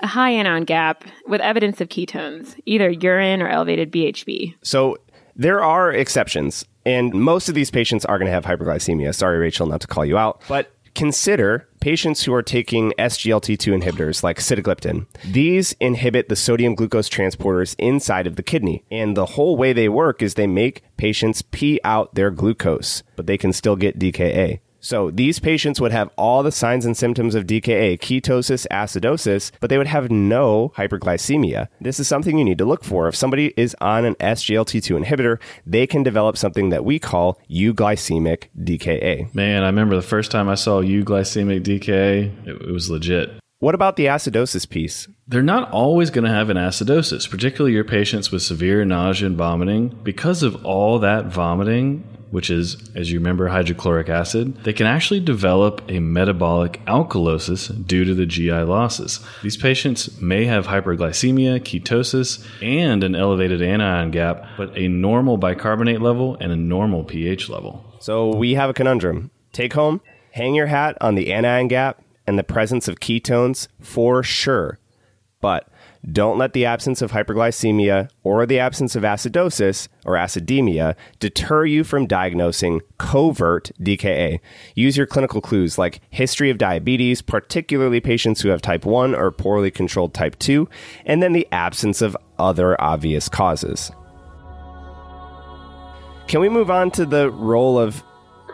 a 0.00 0.06
high 0.06 0.30
anion 0.30 0.64
gap 0.64 1.04
with 1.26 1.40
evidence 1.40 1.80
of 1.80 1.88
ketones, 1.88 2.60
either 2.66 2.90
urine 2.90 3.40
or 3.42 3.48
elevated 3.48 3.90
BHB. 3.90 4.54
So 4.62 4.98
there 5.34 5.64
are 5.64 5.90
exceptions, 5.90 6.64
and 6.84 7.12
most 7.14 7.48
of 7.48 7.54
these 7.54 7.70
patients 7.70 8.04
are 8.04 8.18
going 8.18 8.26
to 8.26 8.32
have 8.32 8.44
hyperglycemia. 8.44 9.14
Sorry, 9.14 9.38
Rachel, 9.38 9.66
not 9.66 9.80
to 9.80 9.86
call 9.86 10.04
you 10.04 10.18
out, 10.18 10.42
but 10.46 10.70
consider 10.94 11.66
patients 11.82 12.22
who 12.22 12.32
are 12.32 12.44
taking 12.44 12.92
SGLT2 12.96 13.82
inhibitors 13.82 14.22
like 14.22 14.38
sitagliptin. 14.38 15.04
These 15.24 15.72
inhibit 15.80 16.28
the 16.28 16.36
sodium 16.36 16.76
glucose 16.76 17.08
transporters 17.08 17.74
inside 17.76 18.28
of 18.28 18.36
the 18.36 18.42
kidney, 18.44 18.84
and 18.88 19.16
the 19.16 19.26
whole 19.26 19.56
way 19.56 19.72
they 19.72 19.88
work 19.88 20.22
is 20.22 20.34
they 20.34 20.46
make 20.46 20.84
patients 20.96 21.42
pee 21.42 21.80
out 21.82 22.14
their 22.14 22.30
glucose, 22.30 23.02
but 23.16 23.26
they 23.26 23.36
can 23.36 23.52
still 23.52 23.74
get 23.74 23.98
DKA. 23.98 24.60
So 24.82 25.12
these 25.12 25.38
patients 25.38 25.80
would 25.80 25.92
have 25.92 26.10
all 26.18 26.42
the 26.42 26.50
signs 26.50 26.84
and 26.84 26.96
symptoms 26.96 27.36
of 27.36 27.46
DKA, 27.46 27.98
ketosis, 28.00 28.66
acidosis, 28.70 29.52
but 29.60 29.70
they 29.70 29.78
would 29.78 29.86
have 29.86 30.10
no 30.10 30.72
hyperglycemia. 30.76 31.68
This 31.80 32.00
is 32.00 32.08
something 32.08 32.36
you 32.36 32.44
need 32.44 32.58
to 32.58 32.64
look 32.64 32.82
for. 32.82 33.06
If 33.06 33.14
somebody 33.14 33.54
is 33.56 33.76
on 33.80 34.04
an 34.04 34.16
SGLT2 34.16 35.04
inhibitor, 35.04 35.40
they 35.64 35.86
can 35.86 36.02
develop 36.02 36.36
something 36.36 36.70
that 36.70 36.84
we 36.84 36.98
call 36.98 37.40
euglycemic 37.48 38.48
DKA. 38.60 39.32
Man, 39.32 39.62
I 39.62 39.66
remember 39.66 39.94
the 39.94 40.02
first 40.02 40.32
time 40.32 40.48
I 40.48 40.56
saw 40.56 40.82
euglycemic 40.82 41.62
DKA, 41.62 42.46
it, 42.48 42.62
it 42.62 42.72
was 42.72 42.90
legit. 42.90 43.30
What 43.60 43.76
about 43.76 43.94
the 43.94 44.06
acidosis 44.06 44.68
piece? 44.68 45.06
They're 45.28 45.40
not 45.40 45.70
always 45.70 46.10
going 46.10 46.24
to 46.24 46.30
have 46.30 46.50
an 46.50 46.56
acidosis, 46.56 47.30
particularly 47.30 47.72
your 47.72 47.84
patients 47.84 48.32
with 48.32 48.42
severe 48.42 48.84
nausea 48.84 49.28
and 49.28 49.36
vomiting. 49.36 49.96
Because 50.02 50.42
of 50.42 50.66
all 50.66 50.98
that 50.98 51.26
vomiting, 51.26 52.02
which 52.32 52.50
is, 52.50 52.76
as 52.96 53.12
you 53.12 53.18
remember, 53.18 53.46
hydrochloric 53.48 54.08
acid, 54.08 54.56
they 54.64 54.72
can 54.72 54.86
actually 54.86 55.20
develop 55.20 55.82
a 55.88 56.00
metabolic 56.00 56.84
alkalosis 56.86 57.86
due 57.86 58.04
to 58.04 58.14
the 58.14 58.26
GI 58.26 58.62
losses. 58.62 59.20
These 59.42 59.58
patients 59.58 60.20
may 60.20 60.46
have 60.46 60.66
hyperglycemia, 60.66 61.60
ketosis, 61.60 62.44
and 62.62 63.04
an 63.04 63.14
elevated 63.14 63.62
anion 63.62 64.10
gap, 64.10 64.44
but 64.56 64.76
a 64.76 64.88
normal 64.88 65.36
bicarbonate 65.36 66.00
level 66.00 66.36
and 66.40 66.50
a 66.50 66.56
normal 66.56 67.04
pH 67.04 67.50
level. 67.50 67.84
So 68.00 68.34
we 68.34 68.54
have 68.54 68.70
a 68.70 68.74
conundrum. 68.74 69.30
Take 69.52 69.74
home, 69.74 70.00
hang 70.32 70.54
your 70.54 70.66
hat 70.66 70.96
on 71.02 71.14
the 71.14 71.32
anion 71.32 71.68
gap 71.68 72.02
and 72.26 72.38
the 72.38 72.44
presence 72.44 72.88
of 72.88 72.98
ketones 72.98 73.68
for 73.78 74.22
sure. 74.22 74.78
But 75.42 75.68
don't 76.10 76.38
let 76.38 76.52
the 76.52 76.64
absence 76.64 77.00
of 77.00 77.12
hyperglycemia 77.12 78.10
or 78.24 78.44
the 78.44 78.58
absence 78.58 78.96
of 78.96 79.04
acidosis 79.04 79.86
or 80.04 80.14
acidemia 80.14 80.96
deter 81.20 81.64
you 81.64 81.84
from 81.84 82.06
diagnosing 82.06 82.80
covert 82.98 83.70
DKA. 83.80 84.40
Use 84.74 84.96
your 84.96 85.06
clinical 85.06 85.40
clues 85.40 85.78
like 85.78 86.00
history 86.10 86.50
of 86.50 86.58
diabetes, 86.58 87.22
particularly 87.22 88.00
patients 88.00 88.40
who 88.40 88.48
have 88.48 88.60
type 88.60 88.84
1 88.84 89.14
or 89.14 89.30
poorly 89.30 89.70
controlled 89.70 90.12
type 90.12 90.36
2, 90.40 90.68
and 91.06 91.22
then 91.22 91.32
the 91.32 91.46
absence 91.52 92.02
of 92.02 92.16
other 92.38 92.80
obvious 92.80 93.28
causes. 93.28 93.92
Can 96.26 96.40
we 96.40 96.48
move 96.48 96.70
on 96.70 96.90
to 96.92 97.06
the 97.06 97.30
role 97.30 97.78
of 97.78 98.02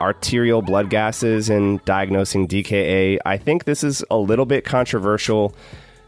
arterial 0.00 0.60
blood 0.62 0.90
gases 0.90 1.48
in 1.48 1.80
diagnosing 1.86 2.46
DKA? 2.46 3.18
I 3.24 3.38
think 3.38 3.64
this 3.64 3.82
is 3.82 4.04
a 4.10 4.18
little 4.18 4.46
bit 4.46 4.64
controversial. 4.64 5.54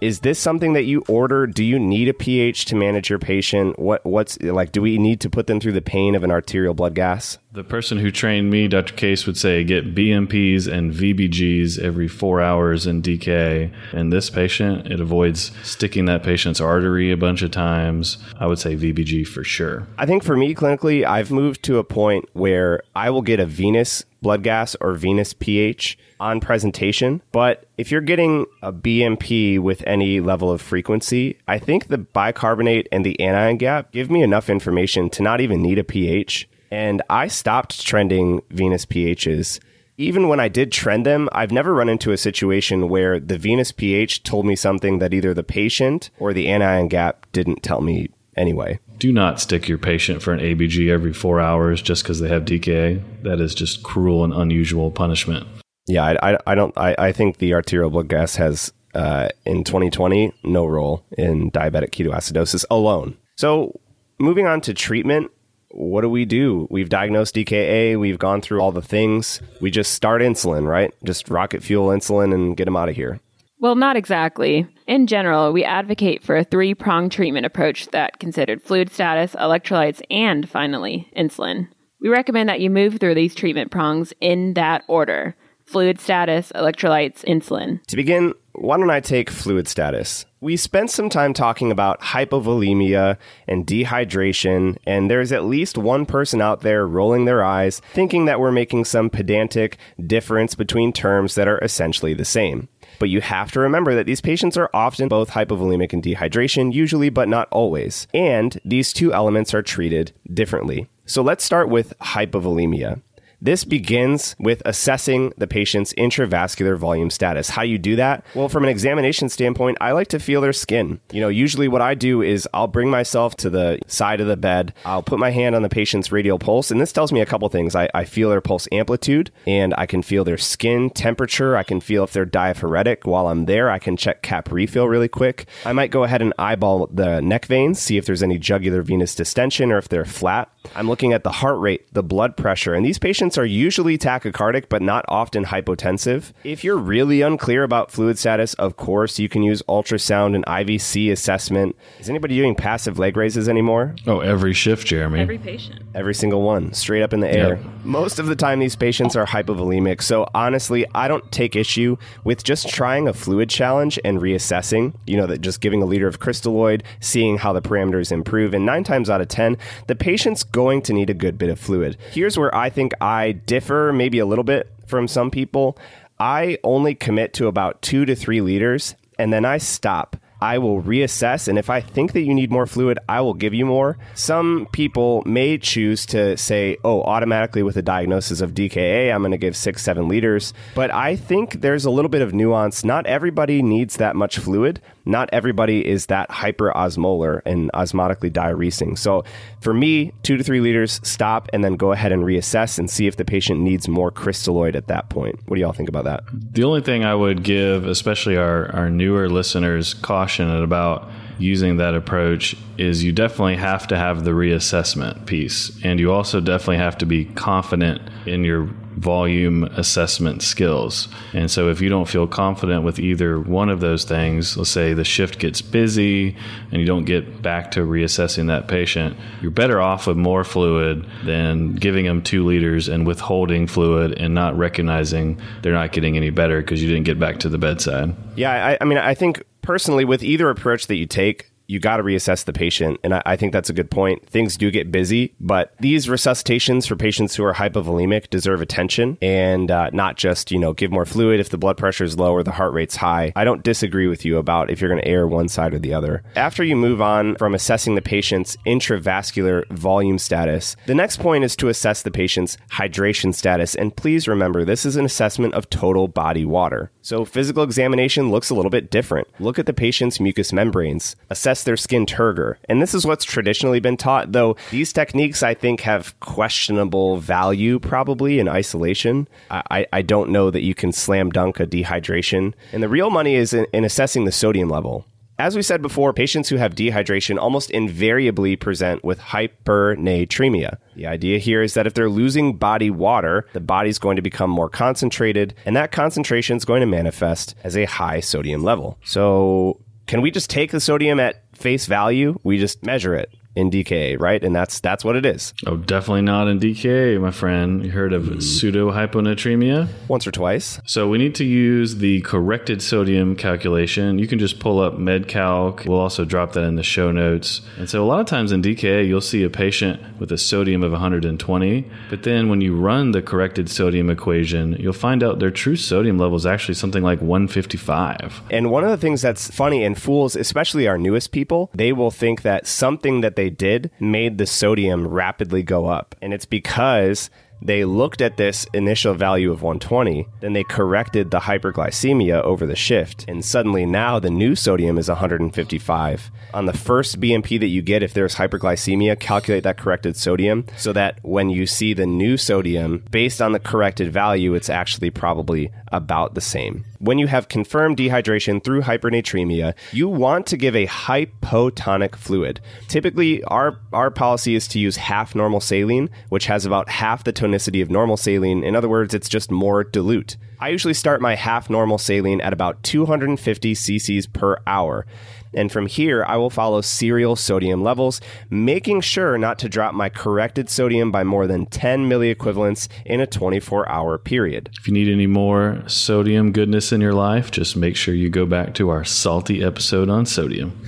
Is 0.00 0.21
this 0.21 0.38
something 0.38 0.73
that 0.73 0.85
you 0.85 1.04
order? 1.09 1.47
Do 1.47 1.62
you 1.62 1.78
need 1.78 2.09
a 2.09 2.14
pH 2.14 2.64
to 2.66 2.75
manage 2.75 3.11
your 3.11 3.19
patient? 3.19 3.78
What 3.78 4.04
what's 4.07 4.40
like 4.40 4.73
do 4.73 4.80
we 4.80 4.97
need 4.97 5.21
to 5.21 5.30
put 5.30 5.47
them 5.47 5.61
through 5.61 5.73
the 5.73 5.83
pain 5.83 6.14
of 6.14 6.25
an 6.25 6.30
arterial 6.30 6.73
blood 6.73 6.95
gas? 6.95 7.37
The 7.52 7.64
person 7.64 7.99
who 7.99 8.12
trained 8.12 8.49
me, 8.49 8.69
Dr. 8.69 8.95
Case, 8.95 9.26
would 9.26 9.37
say 9.37 9.64
get 9.64 9.92
BMPs 9.92 10.73
and 10.73 10.92
VBGs 10.92 11.80
every 11.80 12.07
four 12.07 12.40
hours 12.40 12.87
in 12.87 13.02
DK. 13.02 13.73
And 13.92 14.12
this 14.12 14.30
patient, 14.30 14.87
it 14.87 15.00
avoids 15.00 15.50
sticking 15.64 16.04
that 16.04 16.23
patient's 16.23 16.61
artery 16.61 17.11
a 17.11 17.16
bunch 17.16 17.42
of 17.42 17.50
times. 17.50 18.19
I 18.38 18.47
would 18.47 18.61
say 18.61 18.76
VBG 18.76 19.26
for 19.26 19.42
sure. 19.42 19.88
I 19.99 20.07
think 20.07 20.23
for 20.23 20.37
me 20.37 20.54
clinically, 20.54 21.04
I've 21.04 21.33
moved 21.33 21.64
to 21.64 21.78
a 21.78 21.85
point 21.85 22.28
where 22.35 22.83
I 22.95 23.11
will 23.11 23.23
get 23.23 23.40
a 23.40 23.47
venous 23.47 24.04
blood 24.23 24.45
gas 24.45 24.76
or 24.80 24.95
venous 24.95 25.33
pH 25.33 25.99
on 26.21 26.38
presentation. 26.40 27.23
But 27.33 27.66
if 27.78 27.90
you're 27.90 28.00
getting 28.00 28.47
a 28.62 28.73
BMP 28.73 29.59
with 29.59 29.83
any 29.87 30.21
level 30.21 30.52
of 30.52 30.61
frequency, 30.61 31.38
I 31.49 31.59
think 31.59 31.88
the 31.88 31.99
bicarbonate 31.99 32.87
and 32.92 33.04
the 33.04 33.19
anion 33.19 33.57
gap 33.57 33.90
give 33.90 34.11
me 34.11 34.23
enough 34.23 34.50
information 34.50 35.11
to 35.11 35.23
not 35.23 35.40
even 35.40 35.62
need 35.62 35.78
a 35.78 35.85
pH. 35.85 36.49
And 36.70 37.02
I 37.10 37.28
stopped 37.28 37.84
trending 37.84 38.42
venous 38.50 38.86
pHs. 38.86 39.60
Even 39.98 40.28
when 40.28 40.40
I 40.40 40.48
did 40.48 40.72
trend 40.72 41.04
them, 41.04 41.28
I've 41.32 41.50
never 41.50 41.74
run 41.74 41.88
into 41.88 42.12
a 42.12 42.16
situation 42.16 42.88
where 42.88 43.20
the 43.20 43.36
venous 43.36 43.70
pH 43.72 44.22
told 44.22 44.46
me 44.46 44.56
something 44.56 44.98
that 44.98 45.12
either 45.12 45.34
the 45.34 45.42
patient 45.42 46.10
or 46.18 46.32
the 46.32 46.48
anion 46.48 46.88
gap 46.88 47.26
didn't 47.32 47.62
tell 47.62 47.80
me 47.80 48.08
anyway. 48.36 48.78
Do 48.98 49.12
not 49.12 49.40
stick 49.40 49.68
your 49.68 49.78
patient 49.78 50.22
for 50.22 50.32
an 50.32 50.40
ABG 50.40 50.90
every 50.90 51.12
four 51.12 51.40
hours 51.40 51.82
just 51.82 52.02
because 52.02 52.20
they 52.20 52.28
have 52.28 52.44
DKA. 52.44 53.02
That 53.22 53.40
is 53.40 53.54
just 53.54 53.82
cruel 53.82 54.24
and 54.24 54.32
unusual 54.32 54.90
punishment. 54.90 55.46
Yeah, 55.86 56.04
I, 56.04 56.32
I, 56.32 56.38
I 56.46 56.54
don't. 56.54 56.76
I, 56.76 56.94
I 56.98 57.12
think 57.12 57.38
the 57.38 57.54
arterial 57.54 57.90
blood 57.90 58.08
gas 58.08 58.36
has 58.36 58.72
uh, 58.94 59.28
in 59.44 59.64
2020 59.64 60.32
no 60.44 60.66
role 60.66 61.04
in 61.16 61.50
diabetic 61.50 61.90
ketoacidosis 61.90 62.64
alone. 62.70 63.16
So 63.36 63.78
moving 64.18 64.46
on 64.46 64.60
to 64.62 64.74
treatment, 64.74 65.30
what 65.70 66.02
do 66.02 66.08
we 66.08 66.24
do? 66.24 66.66
We've 66.70 66.88
diagnosed 66.88 67.34
DKA. 67.34 67.98
We've 67.98 68.18
gone 68.18 68.40
through 68.40 68.60
all 68.60 68.72
the 68.72 68.82
things. 68.82 69.40
We 69.60 69.70
just 69.70 69.92
start 69.92 70.22
insulin, 70.22 70.66
right? 70.66 70.92
Just 71.04 71.28
rocket 71.30 71.62
fuel 71.62 71.88
insulin 71.88 72.34
and 72.34 72.56
get 72.56 72.64
them 72.64 72.76
out 72.76 72.88
of 72.88 72.96
here. 72.96 73.20
Well, 73.60 73.74
not 73.74 73.96
exactly. 73.96 74.66
In 74.86 75.06
general, 75.06 75.52
we 75.52 75.64
advocate 75.64 76.22
for 76.24 76.36
a 76.36 76.44
three 76.44 76.74
pronged 76.74 77.12
treatment 77.12 77.44
approach 77.44 77.88
that 77.88 78.18
considered 78.18 78.62
fluid 78.62 78.90
status, 78.90 79.34
electrolytes, 79.34 80.00
and 80.10 80.48
finally, 80.48 81.10
insulin. 81.14 81.68
We 82.00 82.08
recommend 82.08 82.48
that 82.48 82.60
you 82.60 82.70
move 82.70 82.98
through 82.98 83.14
these 83.14 83.34
treatment 83.34 83.70
prongs 83.70 84.14
in 84.20 84.54
that 84.54 84.82
order 84.88 85.36
fluid 85.70 86.00
status, 86.00 86.50
electrolytes, 86.56 87.24
insulin. 87.24 87.80
To 87.86 87.94
begin, 87.94 88.34
why 88.52 88.76
don't 88.76 88.90
I 88.90 88.98
take 88.98 89.30
fluid 89.30 89.68
status? 89.68 90.26
We 90.40 90.56
spent 90.56 90.90
some 90.90 91.08
time 91.08 91.32
talking 91.32 91.70
about 91.70 92.00
hypovolemia 92.00 93.16
and 93.46 93.64
dehydration, 93.64 94.78
and 94.84 95.08
there's 95.08 95.30
at 95.30 95.44
least 95.44 95.78
one 95.78 96.06
person 96.06 96.40
out 96.40 96.62
there 96.62 96.88
rolling 96.88 97.24
their 97.24 97.44
eyes, 97.44 97.80
thinking 97.92 98.24
that 98.24 98.40
we're 98.40 98.50
making 98.50 98.86
some 98.86 99.10
pedantic 99.10 99.76
difference 100.04 100.56
between 100.56 100.92
terms 100.92 101.36
that 101.36 101.46
are 101.46 101.58
essentially 101.58 102.14
the 102.14 102.24
same. 102.24 102.68
But 102.98 103.10
you 103.10 103.20
have 103.20 103.52
to 103.52 103.60
remember 103.60 103.94
that 103.94 104.06
these 104.06 104.20
patients 104.20 104.56
are 104.56 104.70
often 104.74 105.08
both 105.08 105.30
hypovolemic 105.30 105.92
and 105.92 106.02
dehydration, 106.02 106.72
usually, 106.72 107.10
but 107.10 107.28
not 107.28 107.46
always. 107.52 108.08
And 108.12 108.60
these 108.64 108.92
two 108.92 109.14
elements 109.14 109.54
are 109.54 109.62
treated 109.62 110.10
differently. 110.34 110.88
So 111.06 111.22
let's 111.22 111.44
start 111.44 111.68
with 111.68 111.92
hypovolemia. 111.98 113.02
This 113.42 113.64
begins 113.64 114.37
with 114.38 114.61
assessing 114.66 115.32
the 115.38 115.47
patient's 115.47 115.94
intravascular 115.94 116.76
volume 116.76 117.09
status. 117.09 117.49
How 117.49 117.62
you 117.62 117.78
do 117.78 117.97
that? 117.97 118.23
Well, 118.35 118.50
from 118.50 118.64
an 118.64 118.68
examination 118.68 119.30
standpoint, 119.30 119.78
I 119.80 119.92
like 119.92 120.09
to 120.09 120.18
feel 120.18 120.42
their 120.42 120.52
skin. 120.52 121.00
You 121.11 121.23
know, 121.23 121.28
usually 121.28 121.66
what 121.66 121.80
I 121.80 121.94
do 121.94 122.20
is 122.20 122.47
I'll 122.52 122.66
bring 122.66 122.90
myself 122.90 123.37
to 123.37 123.49
the 123.49 123.78
side 123.87 124.20
of 124.20 124.26
the 124.26 124.37
bed, 124.37 124.75
I'll 124.85 125.02
put 125.02 125.18
my 125.18 125.30
hand 125.30 125.54
on 125.54 125.62
the 125.62 125.70
patient's 125.70 126.12
radial 126.12 126.38
pulse, 126.38 126.70
and 126.70 126.80
this 126.80 126.92
tells 126.92 127.12
me 127.12 127.20
a 127.20 127.26
couple 127.26 127.49
things. 127.49 127.75
I, 127.75 127.88
I 127.94 128.04
feel 128.04 128.28
their 128.28 128.42
pulse 128.42 128.68
amplitude, 128.73 129.30
and 129.47 129.75
I 129.78 129.87
can 129.87 130.02
feel 130.02 130.23
their 130.23 130.37
skin 130.37 130.90
temperature. 130.90 131.56
I 131.56 131.62
can 131.62 131.80
feel 131.80 132.04
if 132.04 132.12
they're 132.12 132.26
diaphoretic. 132.26 133.06
While 133.06 133.28
I'm 133.28 133.47
there, 133.47 133.70
I 133.70 133.78
can 133.78 133.97
check 133.97 134.20
cap 134.20 134.52
refill 134.52 134.87
really 134.87 135.09
quick. 135.09 135.47
I 135.64 135.73
might 135.73 135.90
go 135.90 136.04
ahead 136.04 136.20
and 136.20 136.35
eyeball 136.38 136.88
the 136.92 137.20
neck 137.20 137.47
veins, 137.47 137.78
see 137.78 137.97
if 137.97 138.04
there's 138.04 138.23
any 138.23 138.37
jugular 138.37 138.82
venous 138.82 139.14
distension 139.14 139.73
or 139.73 139.78
if 139.78 139.88
they're 139.88 140.04
flat. 140.04 140.50
I'm 140.76 140.88
looking 140.88 141.14
at 141.14 141.25
the 141.25 141.32
heart 141.32 141.59
rate, 141.59 141.92
the 141.94 142.02
blood 142.02 142.37
pressure, 142.37 142.75
and 142.75 142.85
these 142.85 142.99
patients 142.99 143.29
are 143.38 143.44
usually 143.44 143.99
tachycardic 143.99 144.68
but 144.68 144.82
not 144.82 145.04
often 145.08 145.44
hypotensive. 145.44 146.32
If 146.44 146.64
you're 146.64 146.76
really 146.76 147.22
unclear 147.22 147.62
about 147.62 147.90
fluid 147.90 148.18
status, 148.18 148.54
of 148.54 148.76
course, 148.76 149.18
you 149.18 149.28
can 149.28 149.42
use 149.42 149.62
ultrasound 149.68 150.34
and 150.34 150.44
IVC 150.46 151.10
assessment. 151.10 151.76
Is 151.99 152.08
anybody 152.08 152.37
doing 152.37 152.54
passive 152.54 152.99
leg 152.99 153.16
raises 153.16 153.49
anymore? 153.49 153.94
Oh, 154.06 154.20
every 154.20 154.52
shift, 154.52 154.87
Jeremy. 154.87 155.20
Every 155.20 155.38
patient. 155.38 155.82
Every 155.92 156.14
single 156.14 156.42
one, 156.42 156.73
straight 156.73 157.02
up 157.02 157.12
in 157.12 157.18
the 157.18 157.30
air. 157.30 157.56
Yep. 157.56 157.64
Most 157.82 158.18
of 158.20 158.26
the 158.26 158.37
time, 158.37 158.61
these 158.61 158.76
patients 158.76 159.16
are 159.16 159.26
hypovolemic. 159.26 160.02
So, 160.02 160.28
honestly, 160.35 160.87
I 160.94 161.09
don't 161.09 161.30
take 161.32 161.56
issue 161.56 161.97
with 162.23 162.44
just 162.44 162.68
trying 162.68 163.09
a 163.09 163.12
fluid 163.12 163.50
challenge 163.50 163.99
and 164.04 164.18
reassessing. 164.18 164.94
You 165.06 165.16
know, 165.16 165.26
that 165.26 165.40
just 165.40 165.61
giving 165.61 165.82
a 165.82 165.87
liter 165.87 166.06
of 166.06 166.20
crystalloid, 166.20 166.82
seeing 167.00 167.38
how 167.38 167.52
the 167.52 167.61
parameters 167.61 168.12
improve. 168.12 168.54
And 168.54 168.64
nine 168.64 168.85
times 168.85 169.11
out 169.11 169.20
of 169.20 169.26
10, 169.26 169.56
the 169.88 169.97
patient's 169.97 170.44
going 170.44 170.82
to 170.82 170.92
need 170.92 171.11
a 171.11 171.14
good 171.14 171.37
bit 171.37 171.50
of 171.50 171.59
fluid. 171.59 171.97
Here's 172.12 172.38
where 172.38 172.54
I 172.54 172.70
think 172.70 172.92
I 173.00 173.32
differ 173.32 173.92
maybe 173.92 174.20
a 174.20 174.26
little 174.26 174.44
bit 174.44 174.73
from 174.87 175.09
some 175.09 175.30
people. 175.30 175.76
I 176.20 176.59
only 176.62 176.94
commit 176.94 177.32
to 177.35 177.49
about 177.49 177.82
two 177.82 178.04
to 178.04 178.14
three 178.14 178.40
liters 178.40 178.94
and 179.18 179.32
then 179.32 179.44
I 179.44 179.59
stop. 179.59 180.16
I 180.40 180.59
will 180.59 180.82
reassess, 180.82 181.49
and 181.49 181.59
if 181.59 181.70
I 181.70 181.80
think 181.80 182.12
that 182.12 182.23
you 182.23 182.35
need 182.35 182.50
more 182.50 182.66
fluid, 182.66 182.99
I 183.09 183.20
will 183.20 183.35
give 183.35 183.54
you 183.54 183.66
more. 183.66 183.99
Some 184.14 184.68
people 184.73 185.23
may 185.26 185.59
choose 185.59 186.06
to 186.06 186.37
say, 186.37 186.76
oh, 186.85 187.02
automatically 187.02 187.62
with 187.62 187.76
a 187.76 187.82
diagnosis 187.82 188.40
of 188.40 188.52
DKA, 188.52 189.12
I'm 189.12 189.20
going 189.20 189.32
to 189.32 189.38
give 189.38 189.56
six, 189.56 189.82
seven 189.82 190.09
liters. 190.09 190.52
But 190.75 190.92
I 190.92 191.16
think 191.16 191.61
there's 191.61 191.85
a 191.85 191.90
little 191.90 192.09
bit 192.09 192.23
of 192.23 192.32
nuance. 192.32 192.85
Not 192.85 193.06
everybody 193.06 193.62
needs 193.62 193.97
that 193.97 194.16
much 194.16 194.38
fluid 194.38 194.80
not 195.11 195.28
everybody 195.32 195.87
is 195.87 196.06
that 196.06 196.28
hyperosmolar 196.30 197.42
and 197.44 197.70
osmotically 197.73 198.30
diuresing. 198.30 198.97
So 198.99 199.25
for 199.61 199.75
me, 199.75 200.12
two 200.23 200.37
to 200.37 200.44
three 200.44 200.61
liters, 200.61 201.00
stop, 201.02 201.49
and 201.52 201.64
then 201.64 201.76
go 201.76 201.92
ahead 201.92 202.12
and 202.12 202.23
reassess 202.23 202.78
and 202.78 202.88
see 202.88 203.06
if 203.06 203.16
the 203.16 203.25
patient 203.25 203.61
needs 203.61 203.88
more 203.88 204.11
crystalloid 204.11 204.75
at 204.75 204.88
that 204.88 205.09
point. 205.09 205.40
What 205.47 205.56
do 205.56 205.61
y'all 205.61 205.73
think 205.73 205.88
about 205.88 206.04
that? 206.04 206.25
The 206.32 206.64
only 206.64 206.80
thing 206.80 207.04
I 207.04 207.14
would 207.14 207.42
give, 207.42 207.87
especially 207.87 208.37
our, 208.37 208.70
our 208.75 208.90
newer 208.90 209.28
listeners, 209.28 209.94
caution 209.94 210.29
about 210.38 211.10
using 211.40 211.78
that 211.78 211.94
approach 211.94 212.54
is 212.78 213.02
you 213.02 213.12
definitely 213.12 213.56
have 213.56 213.87
to 213.88 213.96
have 213.96 214.25
the 214.25 214.30
reassessment 214.30 215.26
piece. 215.26 215.72
And 215.82 215.99
you 215.99 216.12
also 216.12 216.40
definitely 216.40 216.78
have 216.78 216.99
to 216.99 217.06
be 217.06 217.25
confident 217.25 218.02
in 218.26 218.44
your 218.44 218.68
volume 218.96 219.64
assessment 219.64 220.42
skills. 220.42 221.08
And 221.32 221.50
so 221.50 221.70
if 221.70 221.80
you 221.80 221.88
don't 221.88 222.08
feel 222.08 222.26
confident 222.26 222.84
with 222.84 222.99
either 222.99 223.40
one 223.40 223.70
of 223.70 223.80
those 223.80 224.04
things, 224.04 224.56
let's 224.56 224.68
say 224.68 224.92
the 224.92 225.04
shift 225.04 225.38
gets 225.38 225.62
busy 225.62 226.37
and 226.70 226.80
you 226.80 226.87
don't 226.87 227.04
get 227.04 227.40
back 227.40 227.70
to 227.72 227.80
reassessing 227.80 228.49
that 228.49 228.68
patient, 228.68 229.16
you're 229.40 229.50
better 229.50 229.80
off 229.80 230.06
with 230.06 230.16
more 230.16 230.44
fluid 230.44 231.06
than 231.25 231.75
giving 231.76 232.04
them 232.04 232.20
two 232.20 232.44
liters 232.44 232.88
and 232.88 233.06
withholding 233.06 233.66
fluid 233.66 234.18
and 234.18 234.34
not 234.34 234.58
recognizing 234.58 235.40
they're 235.62 235.72
not 235.72 235.92
getting 235.92 236.16
any 236.16 236.30
better 236.30 236.60
because 236.60 236.82
you 236.82 236.88
didn't 236.88 237.04
get 237.04 237.18
back 237.18 237.38
to 237.38 237.49
the 237.49 237.58
bedside. 237.58 238.14
Yeah, 238.37 238.50
I, 238.50 238.78
I 238.80 238.84
mean, 238.84 238.99
I 238.99 239.14
think 239.14 239.42
personally, 239.62 240.04
with 240.04 240.22
either 240.22 240.50
approach 240.50 240.86
that 240.86 240.96
you 240.96 241.06
take, 241.06 241.50
you 241.70 241.78
got 241.78 241.98
to 241.98 242.02
reassess 242.02 242.44
the 242.44 242.52
patient. 242.52 242.98
And 243.04 243.14
I, 243.14 243.22
I, 243.24 243.36
think 243.36 243.52
that's 243.52 243.70
a 243.70 243.72
good 243.72 243.92
point. 243.92 244.28
Things 244.28 244.56
do 244.56 244.72
get 244.72 244.90
busy, 244.90 245.34
but 245.38 245.72
these 245.78 246.08
resuscitations 246.08 246.86
for 246.86 246.96
patients 246.96 247.36
who 247.36 247.44
are 247.44 247.54
hypovolemic 247.54 248.28
deserve 248.28 248.60
attention 248.60 249.16
and 249.22 249.70
uh, 249.70 249.90
not 249.92 250.16
just, 250.16 250.50
you 250.50 250.58
know, 250.58 250.72
give 250.72 250.90
more 250.90 251.06
fluid 251.06 251.38
if 251.38 251.50
the 251.50 251.58
blood 251.58 251.76
pressure 251.76 252.02
is 252.02 252.18
low 252.18 252.32
or 252.32 252.42
the 252.42 252.50
heart 252.50 252.72
rate's 252.72 252.96
high. 252.96 253.32
I 253.36 253.44
don't 253.44 253.62
disagree 253.62 254.08
with 254.08 254.24
you 254.24 254.36
about 254.36 254.68
if 254.68 254.80
you're 254.80 254.90
going 254.90 255.02
to 255.02 255.08
err 255.08 255.28
one 255.28 255.48
side 255.48 255.72
or 255.72 255.78
the 255.78 255.94
other. 255.94 256.24
After 256.34 256.64
you 256.64 256.74
move 256.74 257.00
on 257.00 257.36
from 257.36 257.54
assessing 257.54 257.94
the 257.94 258.02
patient's 258.02 258.56
intravascular 258.66 259.68
volume 259.70 260.18
status, 260.18 260.74
the 260.86 260.94
next 260.94 261.18
point 261.20 261.44
is 261.44 261.54
to 261.56 261.68
assess 261.68 262.02
the 262.02 262.10
patient's 262.10 262.58
hydration 262.72 263.32
status. 263.32 263.76
And 263.76 263.94
please 263.94 264.26
remember, 264.26 264.64
this 264.64 264.84
is 264.84 264.96
an 264.96 265.04
assessment 265.04 265.54
of 265.54 265.70
total 265.70 266.08
body 266.08 266.44
water. 266.44 266.90
So 267.02 267.25
physical 267.25 267.62
examination 267.62 268.30
looks 268.30 268.50
a 268.50 268.54
little 268.54 268.71
bit 268.71 268.90
different. 268.90 269.28
Look 269.38 269.59
at 269.59 269.66
the 269.66 269.73
patient's 269.73 270.21
mucous 270.21 270.52
membranes. 270.52 271.16
Assess 271.30 271.64
their 271.64 271.76
skin 271.76 272.07
turgor. 272.07 272.57
And 272.69 272.83
this 272.83 272.95
is 272.95 273.07
what's 273.07 273.25
traditionally 273.25 273.80
been 273.80 273.97
taught, 273.97 274.33
though 274.33 274.57
these 274.71 274.92
techniques 274.92 275.42
I 275.42 275.54
think 275.54 275.80
have 275.80 276.19
questionable 276.21 277.16
value 277.19 277.78
probably 277.78 278.38
in 278.38 278.49
isolation. 278.49 279.28
I, 279.50 279.87
I 279.92 280.02
don't 280.02 280.30
know 280.30 280.50
that 280.50 280.62
you 280.62 280.75
can 280.75 280.92
slam 280.92 281.30
dunk 281.30 281.61
a 281.61 281.66
dehydration. 281.66 282.54
And 282.73 282.83
the 282.83 282.88
real 282.88 283.11
money 283.11 283.35
is 283.35 283.52
in, 283.52 283.66
in 283.73 283.85
assessing 283.85 284.25
the 284.25 284.33
sodium 284.33 284.69
level. 284.69 285.07
As 285.40 285.56
we 285.56 285.62
said 285.62 285.80
before, 285.80 286.12
patients 286.12 286.50
who 286.50 286.56
have 286.56 286.75
dehydration 286.75 287.38
almost 287.38 287.70
invariably 287.70 288.56
present 288.56 289.02
with 289.02 289.18
hypernatremia. 289.18 290.76
The 290.94 291.06
idea 291.06 291.38
here 291.38 291.62
is 291.62 291.73
that 291.73 291.87
if 291.87 291.94
they're 291.94 292.11
losing 292.11 292.59
body 292.59 292.90
water, 292.90 293.49
the 293.54 293.61
body's 293.61 293.99
going 293.99 294.16
to 294.16 294.23
become 294.23 294.50
more 294.50 294.68
concentrated, 294.68 295.54
and 295.64 295.75
that 295.76 295.93
concentration 295.93 296.58
is 296.58 296.67
going 296.67 296.82
to 296.82 296.86
manifest 296.86 297.54
as 297.64 297.75
a 297.75 297.86
high 297.86 298.21
sodium 298.21 298.62
level. 298.62 298.99
So, 299.02 299.80
can 300.06 300.21
we 300.21 300.30
just 300.30 300.50
take 300.50 300.73
the 300.73 300.80
sodium 300.80 301.19
at 301.19 301.43
face 301.56 301.86
value? 301.86 302.38
We 302.43 302.58
just 302.58 302.84
measure 302.84 303.14
it 303.14 303.30
in 303.54 303.71
DKA, 303.71 304.21
right? 304.21 304.43
And 304.43 304.54
that's 304.54 304.80
that's 304.80 305.04
what 305.04 305.17
it 305.17 305.26
is. 305.26 305.52
Oh, 305.67 305.76
definitely 305.76 306.23
not 306.23 306.49
in 306.49 306.60
DKA, 306.60 307.21
my 307.21 307.30
friend. 307.30 307.84
You 307.84 307.91
heard 307.91 308.13
of 308.13 308.25
mm. 308.25 308.43
pseudo 308.43 308.93
hyponatremia? 308.93 309.89
Once 310.08 310.26
or 310.26 310.30
twice. 310.30 310.80
So 310.84 311.08
we 311.08 311.19
need 311.19 311.34
to 311.36 311.45
use 311.45 311.97
the 311.97 312.21
corrected 312.23 312.82
sodium 312.82 313.36
calculation. 313.36 314.19
You 314.19 314.28
can 314.28 314.39
just 314.39 314.60
pull 314.60 314.80
up 314.80 314.95
MedCalc. 314.95 315.86
We'll 315.86 315.99
also 315.99 316.25
drop 316.25 316.52
that 316.52 316.65
in 316.65 316.76
the 316.76 316.82
show 316.82 317.10
notes. 317.10 317.63
And 317.78 317.89
so 317.89 318.02
a 318.02 318.06
lot 318.06 318.21
of 318.21 318.26
times 318.26 318.52
in 318.52 318.63
DKA, 318.63 319.06
you'll 319.06 319.21
see 319.21 319.43
a 319.43 319.50
patient 319.50 320.00
with 320.21 320.30
a 320.30 320.39
sodium 320.39 320.82
of 320.82 320.93
120, 320.93 321.91
but 322.10 322.23
then 322.23 322.49
when 322.49 322.60
you 322.60 322.76
run 322.76 323.13
the 323.13 323.23
corrected 323.23 323.71
sodium 323.71 324.10
equation, 324.10 324.75
you'll 324.78 324.93
find 324.93 325.23
out 325.23 325.39
their 325.39 325.50
true 325.50 325.76
sodium 325.76 326.19
level 326.19 326.36
is 326.36 326.47
actually 326.47 326.75
something 326.75 327.02
like 327.02 327.21
155. 327.21 328.43
And 328.50 328.71
one 328.71 328.84
of 328.84 328.91
the 328.91 328.97
things 328.97 329.23
that's 329.23 329.50
funny 329.50 329.82
and 329.84 330.00
fools, 330.00 330.36
especially 330.36 330.86
our 330.86 330.99
newest 330.99 331.32
people, 331.32 331.71
they 331.75 331.93
will 331.93 332.10
think 332.10 332.43
that 332.43 332.67
something 332.67 333.23
that 333.23 333.36
they 333.40 333.48
did 333.48 333.90
made 333.98 334.36
the 334.36 334.46
sodium 334.46 335.08
rapidly 335.08 335.62
go 335.62 335.86
up. 335.86 336.14
And 336.20 336.34
it's 336.34 336.44
because 336.44 337.30
they 337.62 337.86
looked 337.86 338.20
at 338.20 338.36
this 338.36 338.66
initial 338.74 339.14
value 339.14 339.50
of 339.50 339.62
120, 339.62 340.26
then 340.40 340.52
they 340.52 340.62
corrected 340.62 341.30
the 341.30 341.40
hyperglycemia 341.40 342.42
over 342.42 342.66
the 342.66 342.76
shift, 342.76 343.24
and 343.28 343.42
suddenly 343.42 343.86
now 343.86 344.18
the 344.18 344.30
new 344.30 344.54
sodium 344.54 344.98
is 344.98 345.08
155. 345.08 346.30
On 346.52 346.66
the 346.66 346.72
first 346.72 347.18
BMP 347.18 347.58
that 347.60 347.68
you 347.68 347.80
get, 347.80 348.02
if 348.02 348.12
there's 348.12 348.34
hyperglycemia, 348.34 349.18
calculate 349.18 349.64
that 349.64 349.78
corrected 349.78 350.16
sodium 350.16 350.66
so 350.76 350.92
that 350.92 351.18
when 351.22 351.48
you 351.48 351.66
see 351.66 351.94
the 351.94 352.06
new 352.06 352.36
sodium, 352.36 353.04
based 353.10 353.40
on 353.40 353.52
the 353.52 353.58
corrected 353.58 354.12
value, 354.12 354.54
it's 354.54 354.68
actually 354.70 355.10
probably 355.10 355.70
about 355.88 356.34
the 356.34 356.42
same. 356.42 356.84
When 357.00 357.19
you 357.19 357.28
have 357.28 357.49
confirmed 357.49 357.97
dehydration 357.97 358.63
through 358.63 358.82
hypernatremia, 358.82 359.73
you 359.91 360.06
want 360.06 360.47
to 360.49 360.58
give 360.58 360.76
a 360.76 360.86
hypotonic 360.86 362.15
fluid. 362.15 362.60
Typically, 362.89 363.43
our, 363.45 363.80
our 363.95 364.10
policy 364.10 364.54
is 364.54 364.69
to 364.69 364.78
use 364.78 364.99
half 364.99 365.34
normal 365.34 365.60
saline, 365.60 366.10
which 366.28 366.45
has 366.45 366.67
about 366.67 366.91
half 366.91 367.25
the 367.25 367.32
tonicity 367.32 367.80
of 367.80 367.89
normal 367.89 368.19
saline. 368.19 368.63
In 368.63 368.76
other 368.76 368.86
words, 368.86 369.15
it's 369.15 369.30
just 369.30 369.50
more 369.50 369.82
dilute. 369.82 370.36
I 370.60 370.69
usually 370.69 370.93
start 370.93 371.23
my 371.23 371.36
half 371.36 371.71
normal 371.71 371.97
saline 371.97 372.43
at 372.43 372.52
about 372.52 372.82
250 372.82 373.75
cc's 373.75 374.26
per 374.26 374.58
hour. 374.67 375.06
And 375.54 375.71
from 375.71 375.86
here, 375.86 376.25
I 376.25 376.36
will 376.36 376.50
follow 376.50 376.80
serial 376.80 377.36
sodium 377.36 377.82
levels, 377.82 378.21
making 378.50 379.00
sure 379.00 379.36
not 379.39 379.58
to 379.60 379.69
drop 379.69 379.95
my 379.95 380.08
corrected 380.08 380.69
sodium 380.69 381.10
by 381.10 381.25
more 381.25 381.47
than 381.47 381.67
10 381.67 382.08
milliequivalents 382.08 382.89
in 383.04 383.21
a 383.21 383.26
24 383.26 383.89
hour 383.89 384.19
period. 384.19 384.71
If 384.78 384.86
you 384.86 384.95
need 384.95 385.08
any 385.08 385.26
more 385.26 385.82
sodium 385.86 386.52
goodness 386.52 386.93
in 386.93 387.00
your 387.00 387.15
life, 387.15 387.50
just 387.50 387.76
make 387.76 387.97
sure 387.97 388.15
you 388.15 388.28
go 388.28 388.47
back 388.47 388.75
to 388.75 388.91
our 388.91 389.04
salty 389.04 389.63
episode 389.63 390.08
on 390.08 390.26
sodium. 390.26 390.80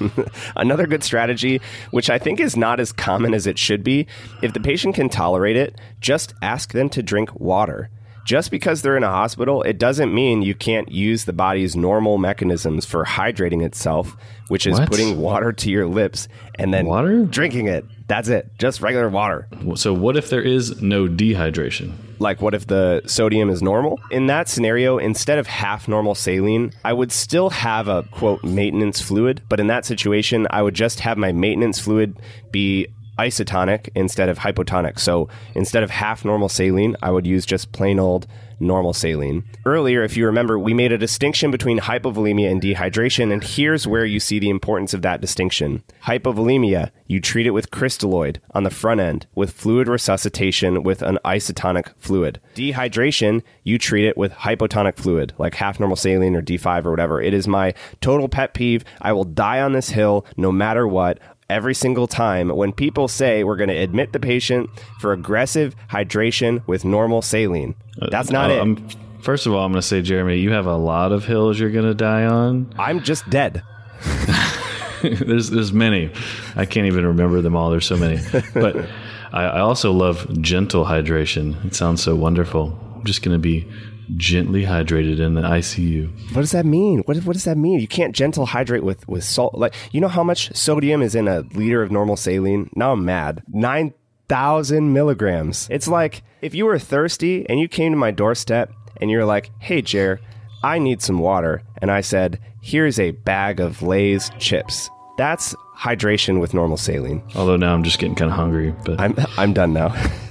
Another 0.56 0.86
good 0.86 1.04
strategy, 1.04 1.60
which 1.90 2.10
I 2.10 2.18
think 2.18 2.40
is 2.40 2.56
not 2.56 2.80
as 2.80 2.92
common 2.92 3.34
as 3.34 3.46
it 3.46 3.58
should 3.58 3.84
be, 3.84 4.06
if 4.42 4.52
the 4.52 4.60
patient 4.60 4.94
can 4.94 5.08
tolerate 5.08 5.56
it, 5.56 5.78
just 6.00 6.34
ask 6.42 6.72
them 6.72 6.88
to 6.90 7.02
drink 7.02 7.38
water 7.38 7.90
just 8.26 8.50
because 8.50 8.82
they're 8.82 8.96
in 8.96 9.04
a 9.04 9.10
hospital, 9.10 9.62
it 9.62 9.78
doesn't 9.78 10.12
mean 10.12 10.42
you 10.42 10.54
can't 10.54 10.90
use 10.90 11.24
the 11.24 11.32
body's 11.32 11.76
normal 11.76 12.18
mechanisms 12.18 12.84
for 12.84 13.04
hydrating 13.04 13.64
itself, 13.64 14.16
which 14.48 14.66
is 14.66 14.78
what? 14.78 14.88
putting 14.88 15.18
water 15.18 15.52
to 15.52 15.70
your 15.70 15.86
lips 15.86 16.26
and 16.56 16.74
then 16.74 16.86
water? 16.86 17.24
drinking 17.24 17.68
it. 17.68 17.84
That's 18.08 18.28
it. 18.28 18.50
Just 18.58 18.82
regular 18.82 19.08
water. 19.08 19.48
So, 19.76 19.92
what 19.92 20.16
if 20.16 20.28
there 20.28 20.42
is 20.42 20.82
no 20.82 21.06
dehydration? 21.06 21.92
Like, 22.18 22.40
what 22.40 22.54
if 22.54 22.66
the 22.66 23.02
sodium 23.06 23.50
is 23.50 23.62
normal? 23.62 24.00
In 24.10 24.26
that 24.26 24.48
scenario, 24.48 24.98
instead 24.98 25.38
of 25.38 25.46
half 25.46 25.86
normal 25.88 26.14
saline, 26.14 26.72
I 26.84 26.92
would 26.92 27.12
still 27.12 27.50
have 27.50 27.88
a 27.88 28.04
quote 28.04 28.42
maintenance 28.44 29.00
fluid. 29.00 29.42
But 29.48 29.60
in 29.60 29.66
that 29.68 29.84
situation, 29.84 30.46
I 30.50 30.62
would 30.62 30.74
just 30.74 31.00
have 31.00 31.18
my 31.18 31.32
maintenance 31.32 31.78
fluid 31.80 32.16
be 32.52 32.88
isotonic 33.18 33.88
instead 33.94 34.28
of 34.28 34.38
hypotonic. 34.38 34.98
So 34.98 35.28
instead 35.54 35.82
of 35.82 35.90
half 35.90 36.24
normal 36.24 36.48
saline, 36.48 36.96
I 37.02 37.10
would 37.10 37.26
use 37.26 37.46
just 37.46 37.72
plain 37.72 37.98
old 37.98 38.26
normal 38.60 38.92
saline. 38.92 39.44
Earlier, 39.64 40.02
if 40.02 40.16
you 40.16 40.26
remember, 40.26 40.58
we 40.58 40.74
made 40.74 40.92
a 40.92 40.98
distinction 40.98 41.50
between 41.50 41.80
hypovolemia 41.80 42.50
and 42.50 42.62
dehydration, 42.62 43.32
and 43.32 43.42
here's 43.42 43.86
where 43.86 44.04
you 44.04 44.20
see 44.20 44.38
the 44.38 44.50
importance 44.50 44.94
of 44.94 45.02
that 45.02 45.20
distinction. 45.20 45.82
Hypovolemia, 46.04 46.90
you 47.06 47.20
treat 47.20 47.46
it 47.46 47.50
with 47.50 47.70
crystalloid 47.70 48.38
on 48.52 48.62
the 48.64 48.70
front 48.70 49.00
end 49.00 49.26
with 49.34 49.52
fluid 49.52 49.88
resuscitation 49.88 50.82
with 50.82 51.02
an 51.02 51.18
isotonic 51.24 51.92
fluid. 51.98 52.40
Dehydration, 52.54 53.42
you 53.62 53.78
treat 53.78 54.06
it 54.06 54.16
with 54.16 54.32
hypotonic 54.32 54.96
fluid, 54.96 55.34
like 55.38 55.54
half 55.54 55.78
normal 55.78 55.96
saline 55.96 56.34
or 56.34 56.42
D5 56.42 56.86
or 56.86 56.90
whatever. 56.90 57.20
It 57.20 57.34
is 57.34 57.46
my 57.46 57.74
total 58.00 58.28
pet 58.28 58.54
peeve. 58.54 58.84
I 59.00 59.12
will 59.12 59.24
die 59.24 59.60
on 59.60 59.72
this 59.72 59.90
hill 59.90 60.26
no 60.36 60.50
matter 60.50 60.88
what 60.88 61.18
every 61.48 61.74
single 61.74 62.06
time 62.06 62.48
when 62.48 62.72
people 62.72 63.08
say 63.08 63.44
we're 63.44 63.56
going 63.56 63.68
to 63.68 63.76
admit 63.76 64.12
the 64.12 64.20
patient 64.20 64.68
for 65.00 65.12
aggressive 65.12 65.76
hydration 65.90 66.66
with 66.66 66.84
normal 66.84 67.22
saline. 67.22 67.74
That's 68.10 68.30
not 68.30 68.50
uh, 68.50 68.54
it. 68.54 68.60
I'm, 68.60 68.88
first 69.20 69.46
of 69.46 69.52
all, 69.52 69.64
I'm 69.64 69.72
going 69.72 69.80
to 69.80 69.86
say, 69.86 70.02
Jeremy, 70.02 70.38
you 70.38 70.52
have 70.52 70.66
a 70.66 70.76
lot 70.76 71.12
of 71.12 71.24
hills 71.24 71.58
you're 71.58 71.70
going 71.70 71.86
to 71.86 71.94
die 71.94 72.24
on. 72.24 72.72
I'm 72.78 73.02
just 73.02 73.28
dead. 73.30 73.62
there's 75.02 75.50
there's 75.50 75.72
many. 75.72 76.12
I 76.56 76.66
can't 76.66 76.86
even 76.86 77.06
remember 77.06 77.40
them 77.40 77.56
all. 77.56 77.70
There's 77.70 77.86
so 77.86 77.96
many. 77.96 78.20
But 78.54 78.88
I, 79.32 79.44
I 79.44 79.60
also 79.60 79.92
love 79.92 80.40
gentle 80.40 80.84
hydration. 80.84 81.64
It 81.64 81.74
sounds 81.74 82.02
so 82.02 82.14
wonderful. 82.14 82.78
I'm 82.94 83.04
just 83.04 83.22
going 83.22 83.34
to 83.34 83.38
be 83.38 83.70
gently 84.16 84.64
hydrated 84.64 85.18
in 85.18 85.34
the 85.34 85.42
ICU. 85.42 86.10
What 86.34 86.42
does 86.42 86.52
that 86.52 86.66
mean? 86.66 87.00
What, 87.00 87.16
what 87.18 87.32
does 87.32 87.44
that 87.44 87.56
mean? 87.58 87.80
You 87.80 87.88
can't 87.88 88.14
gentle 88.14 88.46
hydrate 88.46 88.84
with, 88.84 89.06
with 89.08 89.24
salt. 89.24 89.54
Like, 89.54 89.74
you 89.92 90.00
know 90.00 90.08
how 90.08 90.22
much 90.22 90.54
sodium 90.56 91.02
is 91.02 91.14
in 91.14 91.28
a 91.28 91.40
liter 91.54 91.82
of 91.82 91.90
normal 91.90 92.16
saline? 92.16 92.70
Now 92.74 92.92
I'm 92.92 93.04
mad. 93.04 93.42
9,000 93.48 94.92
milligrams. 94.92 95.68
It's 95.70 95.88
like 95.88 96.22
if 96.42 96.54
you 96.54 96.66
were 96.66 96.78
thirsty 96.78 97.48
and 97.48 97.58
you 97.58 97.68
came 97.68 97.92
to 97.92 97.98
my 97.98 98.10
doorstep 98.10 98.72
and 99.00 99.10
you're 99.10 99.24
like, 99.24 99.50
hey, 99.58 99.82
Jer, 99.82 100.20
I 100.62 100.78
need 100.78 101.02
some 101.02 101.18
water. 101.18 101.62
And 101.78 101.90
I 101.90 102.00
said, 102.00 102.40
here's 102.62 102.98
a 102.98 103.10
bag 103.12 103.60
of 103.60 103.82
Lay's 103.82 104.30
chips. 104.38 104.90
That's 105.18 105.54
hydration 105.76 106.40
with 106.40 106.54
normal 106.54 106.76
saline. 106.76 107.22
Although 107.34 107.56
now 107.56 107.74
I'm 107.74 107.84
just 107.84 107.98
getting 107.98 108.14
kind 108.14 108.30
of 108.30 108.36
hungry. 108.36 108.74
But 108.84 109.00
I'm, 109.00 109.14
I'm 109.36 109.52
done 109.52 109.72
now. 109.72 109.94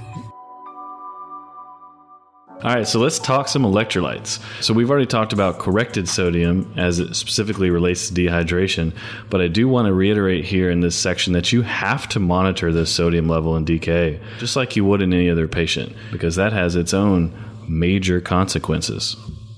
All 2.64 2.74
right, 2.74 2.88
so 2.88 3.00
let's 3.00 3.20
talk 3.20 3.48
some 3.48 3.64
electrolytes. 3.64 4.40
So 4.64 4.74
we've 4.74 4.90
already 4.90 5.06
talked 5.06 5.34
about 5.34 5.60
corrected 5.60 6.08
sodium 6.08 6.74
as 6.78 7.00
it 7.00 7.14
specifically 7.16 7.70
relates 7.70 8.10
to 8.10 8.14
dehydration, 8.14 8.94
but 9.30 9.42
I 9.42 9.48
do 9.48 9.68
want 9.68 9.88
to 9.88 9.94
reiterate 9.94 10.46
here 10.46 10.72
in 10.72 10.80
this 10.80 10.96
section 10.96 11.34
that 11.34 11.52
you 11.52 11.62
have 11.64 12.08
to 12.10 12.20
monitor 12.20 12.72
the 12.72 12.86
sodium 12.86 13.28
level 13.28 13.56
in 13.56 13.66
DKA, 13.66 14.20
just 14.40 14.56
like 14.56 14.76
you 14.76 14.86
would 14.86 15.02
in 15.02 15.14
any 15.14 15.30
other 15.30 15.48
patient, 15.48 15.94
because 16.12 16.38
that 16.38 16.54
has 16.54 16.76
its 16.76 16.94
own 16.94 17.34
major 17.68 18.22
consequences 18.22 19.16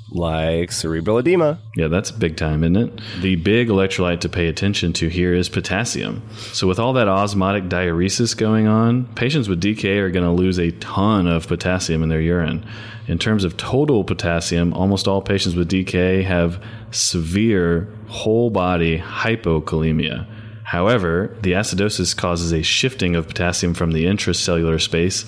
like 0.09 0.71
cerebral 0.71 1.17
edema. 1.17 1.59
Yeah, 1.75 1.87
that's 1.87 2.11
big 2.11 2.37
time, 2.37 2.63
isn't 2.63 2.77
it? 2.77 3.01
The 3.21 3.35
big 3.35 3.67
electrolyte 3.69 4.21
to 4.21 4.29
pay 4.29 4.47
attention 4.47 4.93
to 4.93 5.07
here 5.07 5.33
is 5.33 5.49
potassium. 5.49 6.21
So, 6.53 6.67
with 6.67 6.79
all 6.79 6.93
that 6.93 7.07
osmotic 7.07 7.65
diuresis 7.65 8.35
going 8.35 8.67
on, 8.67 9.05
patients 9.15 9.49
with 9.49 9.61
DKA 9.61 9.99
are 9.99 10.11
going 10.11 10.25
to 10.25 10.31
lose 10.31 10.59
a 10.59 10.71
ton 10.71 11.27
of 11.27 11.47
potassium 11.47 12.03
in 12.03 12.09
their 12.09 12.21
urine. 12.21 12.65
In 13.07 13.17
terms 13.17 13.43
of 13.43 13.57
total 13.57 14.03
potassium, 14.03 14.73
almost 14.73 15.07
all 15.07 15.21
patients 15.21 15.55
with 15.55 15.69
DKA 15.69 16.23
have 16.23 16.63
severe 16.91 17.93
whole 18.07 18.49
body 18.49 18.99
hypokalemia. 18.99 20.27
However, 20.63 21.33
the 21.41 21.53
acidosis 21.53 22.15
causes 22.15 22.51
a 22.51 22.61
shifting 22.61 23.15
of 23.15 23.27
potassium 23.27 23.73
from 23.73 23.93
the 23.93 24.05
intracellular 24.05 24.81
space 24.81 25.25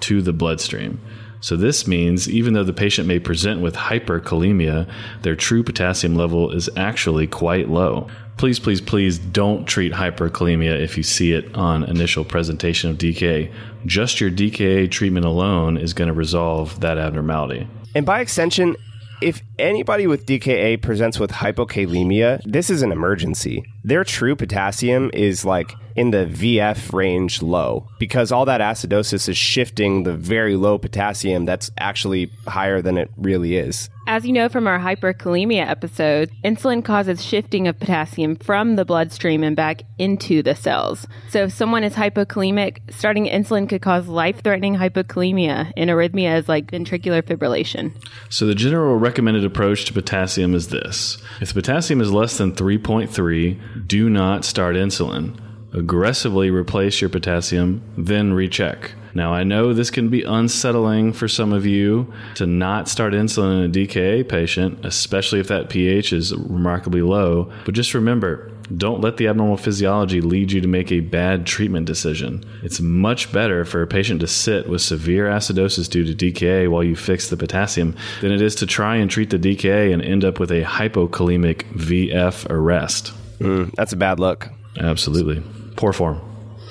to 0.00 0.20
the 0.20 0.34
bloodstream. 0.34 1.00
So, 1.42 1.56
this 1.56 1.86
means 1.86 2.30
even 2.30 2.54
though 2.54 2.64
the 2.64 2.72
patient 2.72 3.06
may 3.06 3.18
present 3.18 3.60
with 3.60 3.74
hyperkalemia, 3.74 4.90
their 5.20 5.36
true 5.36 5.62
potassium 5.62 6.14
level 6.14 6.50
is 6.52 6.70
actually 6.76 7.26
quite 7.26 7.68
low. 7.68 8.08
Please, 8.38 8.58
please, 8.58 8.80
please 8.80 9.18
don't 9.18 9.66
treat 9.66 9.92
hyperkalemia 9.92 10.80
if 10.80 10.96
you 10.96 11.02
see 11.02 11.32
it 11.32 11.54
on 11.54 11.84
initial 11.84 12.24
presentation 12.24 12.90
of 12.90 12.96
DKA. 12.96 13.52
Just 13.84 14.20
your 14.20 14.30
DKA 14.30 14.90
treatment 14.90 15.26
alone 15.26 15.76
is 15.76 15.92
going 15.92 16.08
to 16.08 16.14
resolve 16.14 16.80
that 16.80 16.96
abnormality. 16.96 17.68
And 17.94 18.06
by 18.06 18.20
extension, 18.20 18.76
if 19.20 19.42
anybody 19.58 20.06
with 20.06 20.26
DKA 20.26 20.80
presents 20.80 21.18
with 21.20 21.30
hypokalemia, 21.30 22.40
this 22.44 22.70
is 22.70 22.82
an 22.82 22.90
emergency. 22.90 23.64
Their 23.84 24.04
true 24.04 24.34
potassium 24.34 25.10
is 25.12 25.44
like 25.44 25.74
in 25.96 26.10
the 26.10 26.26
VF 26.26 26.92
range 26.92 27.42
low 27.42 27.88
because 27.98 28.32
all 28.32 28.44
that 28.46 28.60
acidosis 28.60 29.28
is 29.28 29.36
shifting 29.36 30.02
the 30.02 30.14
very 30.14 30.56
low 30.56 30.78
potassium 30.78 31.44
that's 31.44 31.70
actually 31.78 32.30
higher 32.46 32.82
than 32.82 32.98
it 32.98 33.10
really 33.16 33.56
is. 33.56 33.88
As 34.08 34.26
you 34.26 34.32
know 34.32 34.48
from 34.48 34.66
our 34.66 34.80
hyperkalemia 34.80 35.64
episode, 35.64 36.28
insulin 36.44 36.84
causes 36.84 37.24
shifting 37.24 37.68
of 37.68 37.78
potassium 37.78 38.34
from 38.34 38.74
the 38.74 38.84
bloodstream 38.84 39.44
and 39.44 39.54
back 39.54 39.82
into 39.96 40.42
the 40.42 40.56
cells. 40.56 41.06
So 41.28 41.44
if 41.44 41.52
someone 41.52 41.84
is 41.84 41.94
hypokalemic, 41.94 42.92
starting 42.92 43.26
insulin 43.26 43.68
could 43.68 43.80
cause 43.80 44.08
life-threatening 44.08 44.74
hypokalemia 44.74 45.72
and 45.76 45.88
arrhythmias 45.88 46.48
like 46.48 46.72
ventricular 46.72 47.22
fibrillation. 47.22 47.94
So 48.28 48.44
the 48.44 48.56
general 48.56 48.96
recommended 48.96 49.44
approach 49.44 49.84
to 49.84 49.92
potassium 49.92 50.54
is 50.54 50.68
this. 50.68 51.22
If 51.40 51.48
the 51.48 51.62
potassium 51.62 52.00
is 52.00 52.10
less 52.10 52.38
than 52.38 52.56
3.3, 52.56 53.86
do 53.86 54.10
not 54.10 54.44
start 54.44 54.74
insulin 54.74 55.38
aggressively 55.72 56.50
replace 56.50 57.00
your 57.00 57.10
potassium, 57.10 57.82
then 57.96 58.32
recheck. 58.32 58.92
Now, 59.14 59.34
I 59.34 59.44
know 59.44 59.74
this 59.74 59.90
can 59.90 60.08
be 60.08 60.22
unsettling 60.22 61.12
for 61.12 61.28
some 61.28 61.52
of 61.52 61.66
you 61.66 62.12
to 62.36 62.46
not 62.46 62.88
start 62.88 63.12
insulin 63.12 63.64
in 63.64 63.70
a 63.70 63.86
DKA 63.86 64.28
patient, 64.28 64.84
especially 64.84 65.40
if 65.40 65.48
that 65.48 65.68
pH 65.68 66.12
is 66.12 66.34
remarkably 66.34 67.02
low. 67.02 67.52
But 67.66 67.74
just 67.74 67.92
remember, 67.92 68.50
don't 68.74 69.02
let 69.02 69.18
the 69.18 69.28
abnormal 69.28 69.58
physiology 69.58 70.22
lead 70.22 70.52
you 70.52 70.62
to 70.62 70.68
make 70.68 70.90
a 70.90 71.00
bad 71.00 71.46
treatment 71.46 71.86
decision. 71.86 72.44
It's 72.62 72.80
much 72.80 73.32
better 73.32 73.66
for 73.66 73.82
a 73.82 73.86
patient 73.86 74.20
to 74.20 74.26
sit 74.26 74.68
with 74.68 74.80
severe 74.80 75.26
acidosis 75.26 75.90
due 75.90 76.04
to 76.04 76.14
DKA 76.14 76.70
while 76.70 76.84
you 76.84 76.96
fix 76.96 77.28
the 77.28 77.36
potassium 77.36 77.94
than 78.22 78.32
it 78.32 78.40
is 78.40 78.54
to 78.56 78.66
try 78.66 78.96
and 78.96 79.10
treat 79.10 79.28
the 79.28 79.38
DKA 79.38 79.92
and 79.92 80.00
end 80.00 80.24
up 80.24 80.38
with 80.40 80.50
a 80.50 80.62
hypokalemic 80.62 81.64
VF 81.74 82.48
arrest. 82.48 83.12
Mm, 83.40 83.74
that's 83.74 83.92
a 83.92 83.96
bad 83.96 84.18
look. 84.18 84.48
Absolutely. 84.78 85.42
Poor 85.76 85.92
form. 85.92 86.20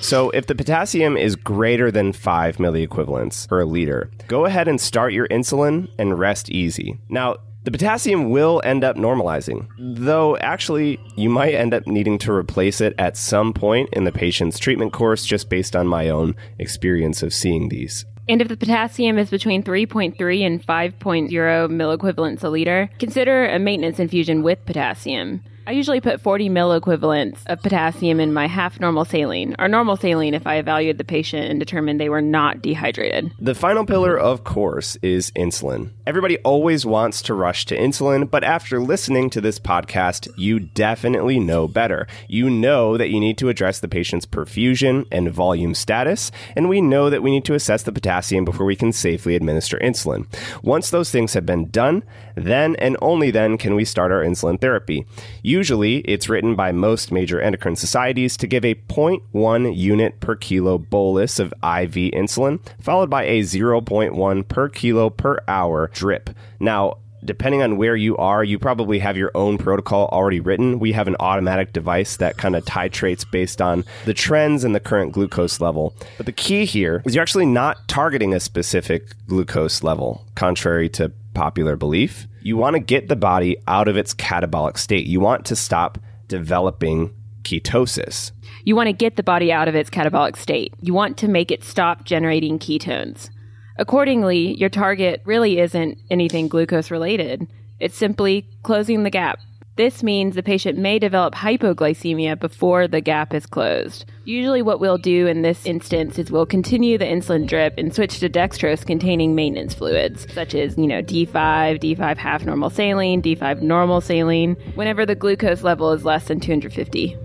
So, 0.00 0.30
if 0.30 0.46
the 0.46 0.56
potassium 0.56 1.16
is 1.16 1.36
greater 1.36 1.92
than 1.92 2.12
5 2.12 2.56
milliequivalents 2.56 3.46
per 3.46 3.64
liter, 3.64 4.10
go 4.26 4.46
ahead 4.46 4.66
and 4.66 4.80
start 4.80 5.12
your 5.12 5.28
insulin 5.28 5.88
and 5.96 6.18
rest 6.18 6.50
easy. 6.50 6.98
Now, 7.08 7.36
the 7.64 7.70
potassium 7.70 8.30
will 8.30 8.60
end 8.64 8.82
up 8.82 8.96
normalizing, 8.96 9.68
though 9.78 10.36
actually, 10.38 10.98
you 11.14 11.30
might 11.30 11.54
end 11.54 11.72
up 11.72 11.86
needing 11.86 12.18
to 12.18 12.32
replace 12.32 12.80
it 12.80 12.92
at 12.98 13.16
some 13.16 13.52
point 13.52 13.90
in 13.92 14.02
the 14.02 14.10
patient's 14.10 14.58
treatment 14.58 14.92
course, 14.92 15.24
just 15.24 15.48
based 15.48 15.76
on 15.76 15.86
my 15.86 16.08
own 16.08 16.34
experience 16.58 17.22
of 17.22 17.32
seeing 17.32 17.68
these. 17.68 18.04
And 18.28 18.42
if 18.42 18.48
the 18.48 18.56
potassium 18.56 19.16
is 19.18 19.30
between 19.30 19.62
3.3 19.62 20.44
and 20.44 20.66
5.0 20.66 21.30
milliequivalents 21.30 22.42
a 22.42 22.48
liter, 22.48 22.90
consider 22.98 23.46
a 23.46 23.60
maintenance 23.60 24.00
infusion 24.00 24.42
with 24.42 24.64
potassium. 24.66 25.42
I 25.64 25.70
usually 25.72 26.00
put 26.00 26.20
40 26.20 26.48
milliequivalents 26.48 27.38
of 27.46 27.62
potassium 27.62 28.18
in 28.18 28.32
my 28.32 28.48
half 28.48 28.80
normal 28.80 29.04
saline, 29.04 29.54
or 29.60 29.68
normal 29.68 29.96
saline 29.96 30.34
if 30.34 30.44
I 30.44 30.56
evaluated 30.56 30.98
the 30.98 31.04
patient 31.04 31.48
and 31.48 31.60
determined 31.60 32.00
they 32.00 32.08
were 32.08 32.20
not 32.20 32.62
dehydrated. 32.62 33.30
The 33.38 33.54
final 33.54 33.86
pillar, 33.86 34.18
of 34.18 34.42
course, 34.42 34.96
is 35.02 35.30
insulin. 35.32 35.90
Everybody 36.04 36.38
always 36.38 36.84
wants 36.84 37.22
to 37.22 37.34
rush 37.34 37.64
to 37.66 37.78
insulin, 37.78 38.28
but 38.28 38.42
after 38.42 38.80
listening 38.80 39.30
to 39.30 39.40
this 39.40 39.60
podcast, 39.60 40.28
you 40.36 40.58
definitely 40.58 41.38
know 41.38 41.68
better. 41.68 42.08
You 42.26 42.50
know 42.50 42.96
that 42.96 43.10
you 43.10 43.20
need 43.20 43.38
to 43.38 43.48
address 43.48 43.78
the 43.78 43.88
patient's 43.88 44.26
perfusion 44.26 45.06
and 45.12 45.30
volume 45.30 45.74
status, 45.74 46.32
and 46.56 46.68
we 46.68 46.80
know 46.80 47.08
that 47.08 47.22
we 47.22 47.30
need 47.30 47.44
to 47.44 47.54
assess 47.54 47.84
the 47.84 47.92
potassium 47.92 48.44
before 48.44 48.66
we 48.66 48.74
can 48.74 48.92
safely 48.92 49.36
administer 49.36 49.78
insulin. 49.78 50.26
Once 50.64 50.90
those 50.90 51.12
things 51.12 51.34
have 51.34 51.46
been 51.46 51.70
done, 51.70 52.02
then 52.34 52.74
and 52.76 52.96
only 53.00 53.30
then 53.30 53.56
can 53.58 53.76
we 53.76 53.84
start 53.84 54.10
our 54.10 54.24
insulin 54.24 54.60
therapy. 54.60 55.06
Usually, 55.52 55.98
it's 55.98 56.30
written 56.30 56.54
by 56.54 56.72
most 56.72 57.12
major 57.12 57.38
endocrine 57.38 57.76
societies 57.76 58.38
to 58.38 58.46
give 58.46 58.64
a 58.64 58.74
0.1 58.74 59.76
unit 59.76 60.18
per 60.18 60.34
kilo 60.34 60.78
bolus 60.78 61.38
of 61.38 61.52
IV 61.62 62.14
insulin, 62.14 62.58
followed 62.80 63.10
by 63.10 63.24
a 63.24 63.42
0.1 63.42 64.48
per 64.48 64.68
kilo 64.70 65.10
per 65.10 65.40
hour 65.46 65.90
drip. 65.92 66.30
Now, 66.58 66.96
depending 67.22 67.62
on 67.62 67.76
where 67.76 67.94
you 67.94 68.16
are, 68.16 68.42
you 68.42 68.58
probably 68.58 68.98
have 69.00 69.18
your 69.18 69.30
own 69.34 69.58
protocol 69.58 70.08
already 70.10 70.40
written. 70.40 70.78
We 70.78 70.92
have 70.92 71.06
an 71.06 71.16
automatic 71.20 71.74
device 71.74 72.16
that 72.16 72.38
kind 72.38 72.56
of 72.56 72.64
titrates 72.64 73.30
based 73.30 73.60
on 73.60 73.84
the 74.06 74.14
trends 74.14 74.64
and 74.64 74.74
the 74.74 74.80
current 74.80 75.12
glucose 75.12 75.60
level. 75.60 75.94
But 76.16 76.24
the 76.24 76.32
key 76.32 76.64
here 76.64 77.02
is 77.04 77.14
you're 77.14 77.20
actually 77.20 77.44
not 77.44 77.88
targeting 77.88 78.32
a 78.32 78.40
specific 78.40 79.14
glucose 79.26 79.82
level, 79.82 80.24
contrary 80.34 80.88
to 80.90 81.12
popular 81.34 81.76
belief. 81.76 82.26
You 82.42 82.56
want 82.56 82.74
to 82.74 82.80
get 82.80 83.08
the 83.08 83.16
body 83.16 83.56
out 83.66 83.88
of 83.88 83.96
its 83.96 84.14
catabolic 84.14 84.78
state. 84.78 85.06
You 85.06 85.20
want 85.20 85.44
to 85.46 85.56
stop 85.56 85.98
developing 86.28 87.14
ketosis. 87.42 88.32
You 88.64 88.76
want 88.76 88.88
to 88.88 88.92
get 88.92 89.16
the 89.16 89.22
body 89.22 89.52
out 89.52 89.68
of 89.68 89.74
its 89.74 89.90
catabolic 89.90 90.36
state. 90.36 90.74
You 90.80 90.94
want 90.94 91.16
to 91.18 91.28
make 91.28 91.50
it 91.50 91.64
stop 91.64 92.04
generating 92.04 92.58
ketones. 92.58 93.30
Accordingly, 93.76 94.54
your 94.58 94.68
target 94.68 95.22
really 95.24 95.58
isn't 95.58 95.98
anything 96.10 96.48
glucose 96.48 96.90
related. 96.90 97.46
It's 97.80 97.96
simply 97.96 98.48
closing 98.62 99.02
the 99.02 99.10
gap. 99.10 99.38
This 99.74 100.02
means 100.02 100.34
the 100.34 100.42
patient 100.42 100.78
may 100.78 100.98
develop 100.98 101.34
hypoglycemia 101.34 102.38
before 102.38 102.86
the 102.86 103.00
gap 103.00 103.32
is 103.32 103.46
closed. 103.46 104.04
Usually, 104.24 104.60
what 104.60 104.80
we'll 104.80 104.98
do 104.98 105.26
in 105.26 105.40
this 105.40 105.64
instance 105.64 106.18
is 106.18 106.30
we'll 106.30 106.44
continue 106.44 106.98
the 106.98 107.06
insulin 107.06 107.46
drip 107.46 107.78
and 107.78 107.94
switch 107.94 108.20
to 108.20 108.28
dextrose 108.28 108.84
containing 108.84 109.34
maintenance 109.34 109.72
fluids, 109.72 110.30
such 110.34 110.54
as, 110.54 110.76
you 110.76 110.86
know, 110.86 111.00
D5, 111.00 111.80
D5 111.80 112.18
half 112.18 112.44
normal 112.44 112.68
saline, 112.68 113.22
D5 113.22 113.62
normal 113.62 114.02
saline, 114.02 114.56
whenever 114.74 115.06
the 115.06 115.14
glucose 115.14 115.62
level 115.62 115.90
is 115.92 116.04
less 116.04 116.28
than 116.28 116.38
250. 116.38 117.16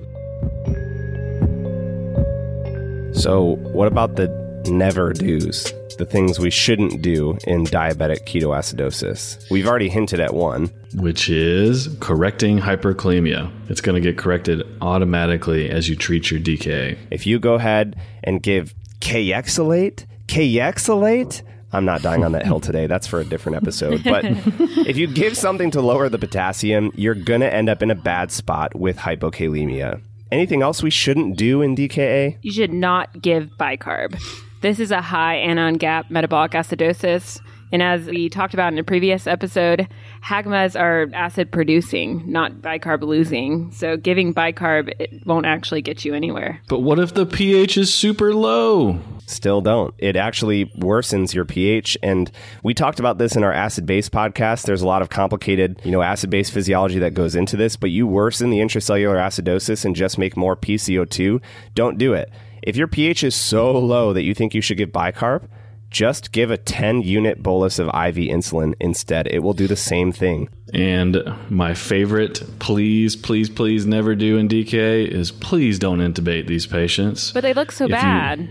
So, 3.12 3.58
what 3.74 3.88
about 3.90 4.16
the 4.16 4.47
never 4.68 5.14
do's? 5.14 5.74
The 5.98 6.06
things 6.06 6.40
we 6.40 6.52
shouldn't 6.52 7.02
do 7.02 7.38
in 7.46 7.66
diabetic 7.66 8.26
ketoacidosis. 8.26 9.50
We've 9.50 9.68
already 9.68 9.90
hinted 9.90 10.20
at 10.20 10.34
one, 10.34 10.68
which 10.94 11.30
is 11.30 11.96
correcting 12.00 12.60
hyperkalemia. 12.60 13.52
It's 13.70 13.82
going 13.82 13.96
to 13.96 14.02
get 14.02 14.18
corrected 14.18 14.64
automatically 14.82 15.70
as 15.70 15.90
you 15.90 15.96
treat 15.96 16.30
your 16.30 16.40
DKA. 16.40 16.98
If 17.10 17.26
you 17.26 17.40
go 17.40 17.56
ahead 17.56 17.96
and 18.24 18.44
give 18.44 18.76
Kayexalate, 19.00 20.06
Kayexalate, 20.28 21.42
I'm 21.74 21.86
not 21.86 22.02
dying 22.02 22.24
on 22.24 22.32
that 22.34 22.46
hill 22.46 22.60
today. 22.60 22.88
That's 22.88 23.08
for 23.08 23.20
a 23.20 23.26
different 23.26 23.58
episode. 23.58 24.04
But 24.04 24.24
if 24.88 24.98
you 24.98 25.08
give 25.08 25.36
something 25.36 25.72
to 25.72 25.82
lower 25.82 26.10
the 26.10 26.20
potassium, 26.20 26.92
you're 26.96 27.16
going 27.16 27.42
to 27.42 27.54
end 27.54 27.70
up 27.70 27.82
in 27.82 27.92
a 27.92 27.96
bad 27.96 28.32
spot 28.32 28.76
with 28.76 28.98
hypokalemia. 28.98 30.02
Anything 30.32 30.62
else 30.62 30.84
we 30.84 30.90
shouldn't 30.90 31.38
do 31.38 31.62
in 31.62 31.76
DKA? 31.76 32.38
You 32.42 32.52
should 32.52 32.74
not 32.74 33.22
give 33.22 33.50
bicarb. 33.60 34.20
This 34.62 34.80
is 34.80 34.92
a 34.92 35.02
high 35.02 35.36
anion 35.36 35.76
gap 35.76 36.10
metabolic 36.10 36.52
acidosis. 36.52 37.40
And 37.72 37.84
as 37.84 38.06
we 38.08 38.30
talked 38.30 38.54
about 38.54 38.72
in 38.72 38.80
a 38.80 38.84
previous 38.84 39.28
episode, 39.28 39.88
HAGMAs 40.24 40.80
are 40.80 41.08
acid 41.14 41.52
producing, 41.52 42.24
not 42.32 42.54
bicarb 42.54 43.02
losing. 43.02 43.72
So 43.72 43.98
giving 43.98 44.34
bicarb 44.34 44.94
it 45.00 45.26
won't 45.28 45.46
actually 45.46 45.82
get 45.82 46.06
you 46.06 46.14
anywhere. 46.14 46.62
But 46.70 46.80
what 46.80 46.98
if 46.98 47.14
the 47.14 47.26
pH 47.26 47.78
is 47.78 47.94
super 47.94 48.34
low? 48.34 49.00
Still 49.26 49.60
don't. 49.60 49.94
It 49.98 50.16
actually 50.16 50.68
worsens 50.78 51.34
your 51.34 51.44
pH. 51.44 51.98
And 52.02 52.32
we 52.64 52.74
talked 52.74 53.00
about 53.00 53.18
this 53.18 53.36
in 53.36 53.44
our 53.44 53.54
acid 53.54 53.86
base 53.86 54.08
podcast. 54.08 54.66
There's 54.66 54.82
a 54.82 54.88
lot 54.88 55.02
of 55.02 55.10
complicated, 55.10 55.82
you 55.84 55.92
know, 55.92 56.02
acid 56.02 56.30
base 56.30 56.50
physiology 56.50 57.00
that 57.00 57.14
goes 57.14 57.36
into 57.36 57.58
this, 57.58 57.76
but 57.76 57.90
you 57.90 58.08
worsen 58.08 58.50
the 58.50 58.60
intracellular 58.60 59.18
acidosis 59.18 59.84
and 59.84 59.96
just 59.96 60.18
make 60.18 60.38
more 60.38 60.56
PCO2. 60.56 61.42
Don't 61.76 61.98
do 61.98 62.14
it. 62.14 62.32
If 62.64 62.76
your 62.76 62.88
pH 62.88 63.24
is 63.24 63.36
so 63.36 63.72
low 63.78 64.14
that 64.14 64.24
you 64.24 64.34
think 64.34 64.54
you 64.54 64.62
should 64.62 64.78
give 64.78 64.90
bicarb, 64.90 65.48
just 65.90 66.32
give 66.34 66.52
a 66.52 66.58
10 66.58 67.02
unit 67.02 67.42
bolus 67.42 67.80
of 67.80 67.88
IV 67.88 68.16
insulin 68.16 68.74
instead. 68.80 69.28
It 69.28 69.40
will 69.40 69.54
do 69.54 69.68
the 69.68 69.76
same 69.78 70.12
thing. 70.12 70.50
And 70.74 71.24
my 71.50 71.74
favorite, 71.74 72.44
please, 72.60 73.16
please, 73.16 73.50
please 73.50 73.86
never 73.86 74.14
do 74.14 74.38
in 74.38 74.50
DK 74.50 75.08
is 75.08 75.32
please 75.32 75.80
don't 75.80 76.00
intubate 76.00 76.48
these 76.48 76.66
patients. 76.68 77.32
But 77.32 77.42
they 77.44 77.54
look 77.54 77.72
so 77.72 77.86
If 77.86 77.92
you- 77.92 77.96
bad. 77.96 78.50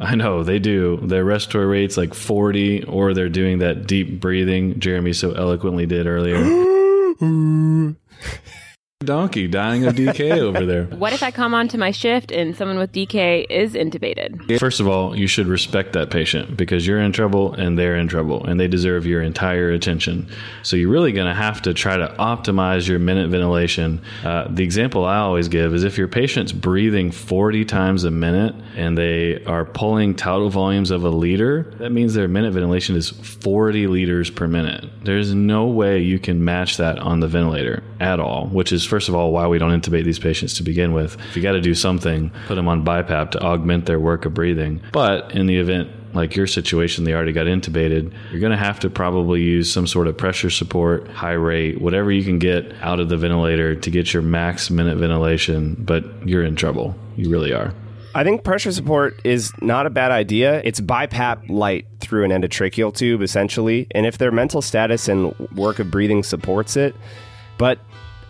I 0.00 0.14
know 0.14 0.42
they 0.42 0.58
do. 0.58 0.98
Their 1.02 1.24
respiratory 1.24 1.66
rate's 1.66 1.96
like 1.98 2.14
40, 2.14 2.84
or 2.84 3.12
they're 3.12 3.28
doing 3.28 3.58
that 3.58 3.86
deep 3.86 4.20
breathing 4.20 4.80
Jeremy 4.80 5.12
so 5.12 5.32
eloquently 5.32 5.84
did 5.86 6.06
earlier. 6.06 6.38
Donkey 9.02 9.48
dying 9.48 9.84
of 9.84 9.94
DK 9.94 10.38
over 10.38 10.64
there. 10.64 10.84
What 11.02 11.12
if 11.12 11.22
I 11.22 11.30
come 11.32 11.52
onto 11.52 11.78
my 11.78 11.90
shift 11.90 12.30
and 12.30 12.56
someone 12.56 12.78
with 12.78 12.92
DK 12.92 13.46
is 13.50 13.74
intubated? 13.74 14.58
First 14.60 14.78
of 14.78 14.86
all, 14.86 15.16
you 15.18 15.26
should 15.26 15.48
respect 15.48 15.94
that 15.94 16.10
patient 16.10 16.56
because 16.56 16.86
you're 16.86 17.00
in 17.00 17.12
trouble 17.12 17.54
and 17.54 17.76
they're 17.76 17.96
in 17.96 18.06
trouble 18.06 18.44
and 18.44 18.60
they 18.60 18.68
deserve 18.68 19.04
your 19.04 19.20
entire 19.20 19.70
attention. 19.70 20.28
So 20.62 20.76
you're 20.76 20.90
really 20.90 21.10
going 21.10 21.26
to 21.26 21.34
have 21.34 21.60
to 21.62 21.74
try 21.74 21.96
to 21.96 22.06
optimize 22.20 22.88
your 22.88 23.00
minute 23.00 23.30
ventilation. 23.30 24.00
Uh, 24.22 24.46
the 24.48 24.62
example 24.62 25.04
I 25.04 25.18
always 25.18 25.48
give 25.48 25.74
is 25.74 25.82
if 25.82 25.98
your 25.98 26.08
patient's 26.08 26.52
breathing 26.52 27.10
40 27.10 27.64
times 27.64 28.04
a 28.04 28.10
minute 28.10 28.54
and 28.76 28.96
they 28.96 29.44
are 29.44 29.64
pulling 29.64 30.14
tidal 30.14 30.50
volumes 30.50 30.90
of 30.92 31.04
a 31.04 31.10
liter, 31.10 31.64
that 31.78 31.90
means 31.90 32.14
their 32.14 32.28
minute 32.28 32.52
ventilation 32.52 32.94
is 32.94 33.10
40 33.10 33.88
liters 33.88 34.30
per 34.30 34.46
minute. 34.46 34.84
There's 35.02 35.34
no 35.34 35.66
way 35.66 36.00
you 36.00 36.18
can 36.20 36.44
match 36.44 36.76
that 36.76 36.98
on 36.98 37.20
the 37.20 37.28
ventilator 37.28 37.82
at 37.98 38.20
all, 38.20 38.46
which 38.46 38.72
is 38.72 38.84
first 38.92 39.08
of 39.08 39.14
all 39.14 39.32
why 39.32 39.46
we 39.46 39.58
don't 39.58 39.70
intubate 39.70 40.04
these 40.04 40.18
patients 40.18 40.52
to 40.52 40.62
begin 40.62 40.92
with. 40.92 41.18
If 41.30 41.34
you 41.34 41.42
got 41.42 41.52
to 41.52 41.62
do 41.62 41.74
something, 41.74 42.30
put 42.46 42.56
them 42.56 42.68
on 42.68 42.84
BiPAP 42.84 43.30
to 43.30 43.40
augment 43.40 43.86
their 43.86 43.98
work 43.98 44.26
of 44.26 44.34
breathing. 44.34 44.82
But 44.92 45.34
in 45.34 45.46
the 45.46 45.56
event 45.56 45.88
like 46.12 46.36
your 46.36 46.46
situation, 46.46 47.04
they 47.04 47.14
already 47.14 47.32
got 47.32 47.46
intubated, 47.46 48.12
you're 48.30 48.40
going 48.40 48.52
to 48.52 48.58
have 48.58 48.80
to 48.80 48.90
probably 48.90 49.40
use 49.40 49.72
some 49.72 49.86
sort 49.86 50.08
of 50.08 50.18
pressure 50.18 50.50
support, 50.50 51.08
high 51.08 51.32
rate, 51.32 51.80
whatever 51.80 52.12
you 52.12 52.22
can 52.22 52.38
get 52.38 52.70
out 52.82 53.00
of 53.00 53.08
the 53.08 53.16
ventilator 53.16 53.74
to 53.74 53.90
get 53.90 54.12
your 54.12 54.22
max 54.22 54.68
minute 54.68 54.98
ventilation, 54.98 55.74
but 55.78 56.04
you're 56.28 56.44
in 56.44 56.54
trouble. 56.54 56.94
You 57.16 57.30
really 57.30 57.54
are. 57.54 57.72
I 58.14 58.24
think 58.24 58.44
pressure 58.44 58.72
support 58.72 59.18
is 59.24 59.54
not 59.62 59.86
a 59.86 59.90
bad 59.90 60.10
idea. 60.10 60.60
It's 60.66 60.82
BiPAP 60.82 61.48
light 61.48 61.86
through 62.00 62.24
an 62.24 62.30
endotracheal 62.30 62.94
tube, 62.94 63.22
essentially. 63.22 63.86
And 63.92 64.04
if 64.04 64.18
their 64.18 64.30
mental 64.30 64.60
status 64.60 65.08
and 65.08 65.34
work 65.56 65.78
of 65.78 65.90
breathing 65.90 66.22
supports 66.22 66.76
it, 66.76 66.94
but 67.56 67.78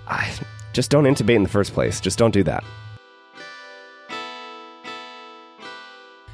I, 0.07 0.33
just 0.72 0.90
don't 0.90 1.04
intubate 1.04 1.37
in 1.37 1.42
the 1.42 1.48
first 1.48 1.72
place. 1.72 2.00
Just 2.00 2.18
don't 2.18 2.32
do 2.32 2.42
that. 2.44 2.64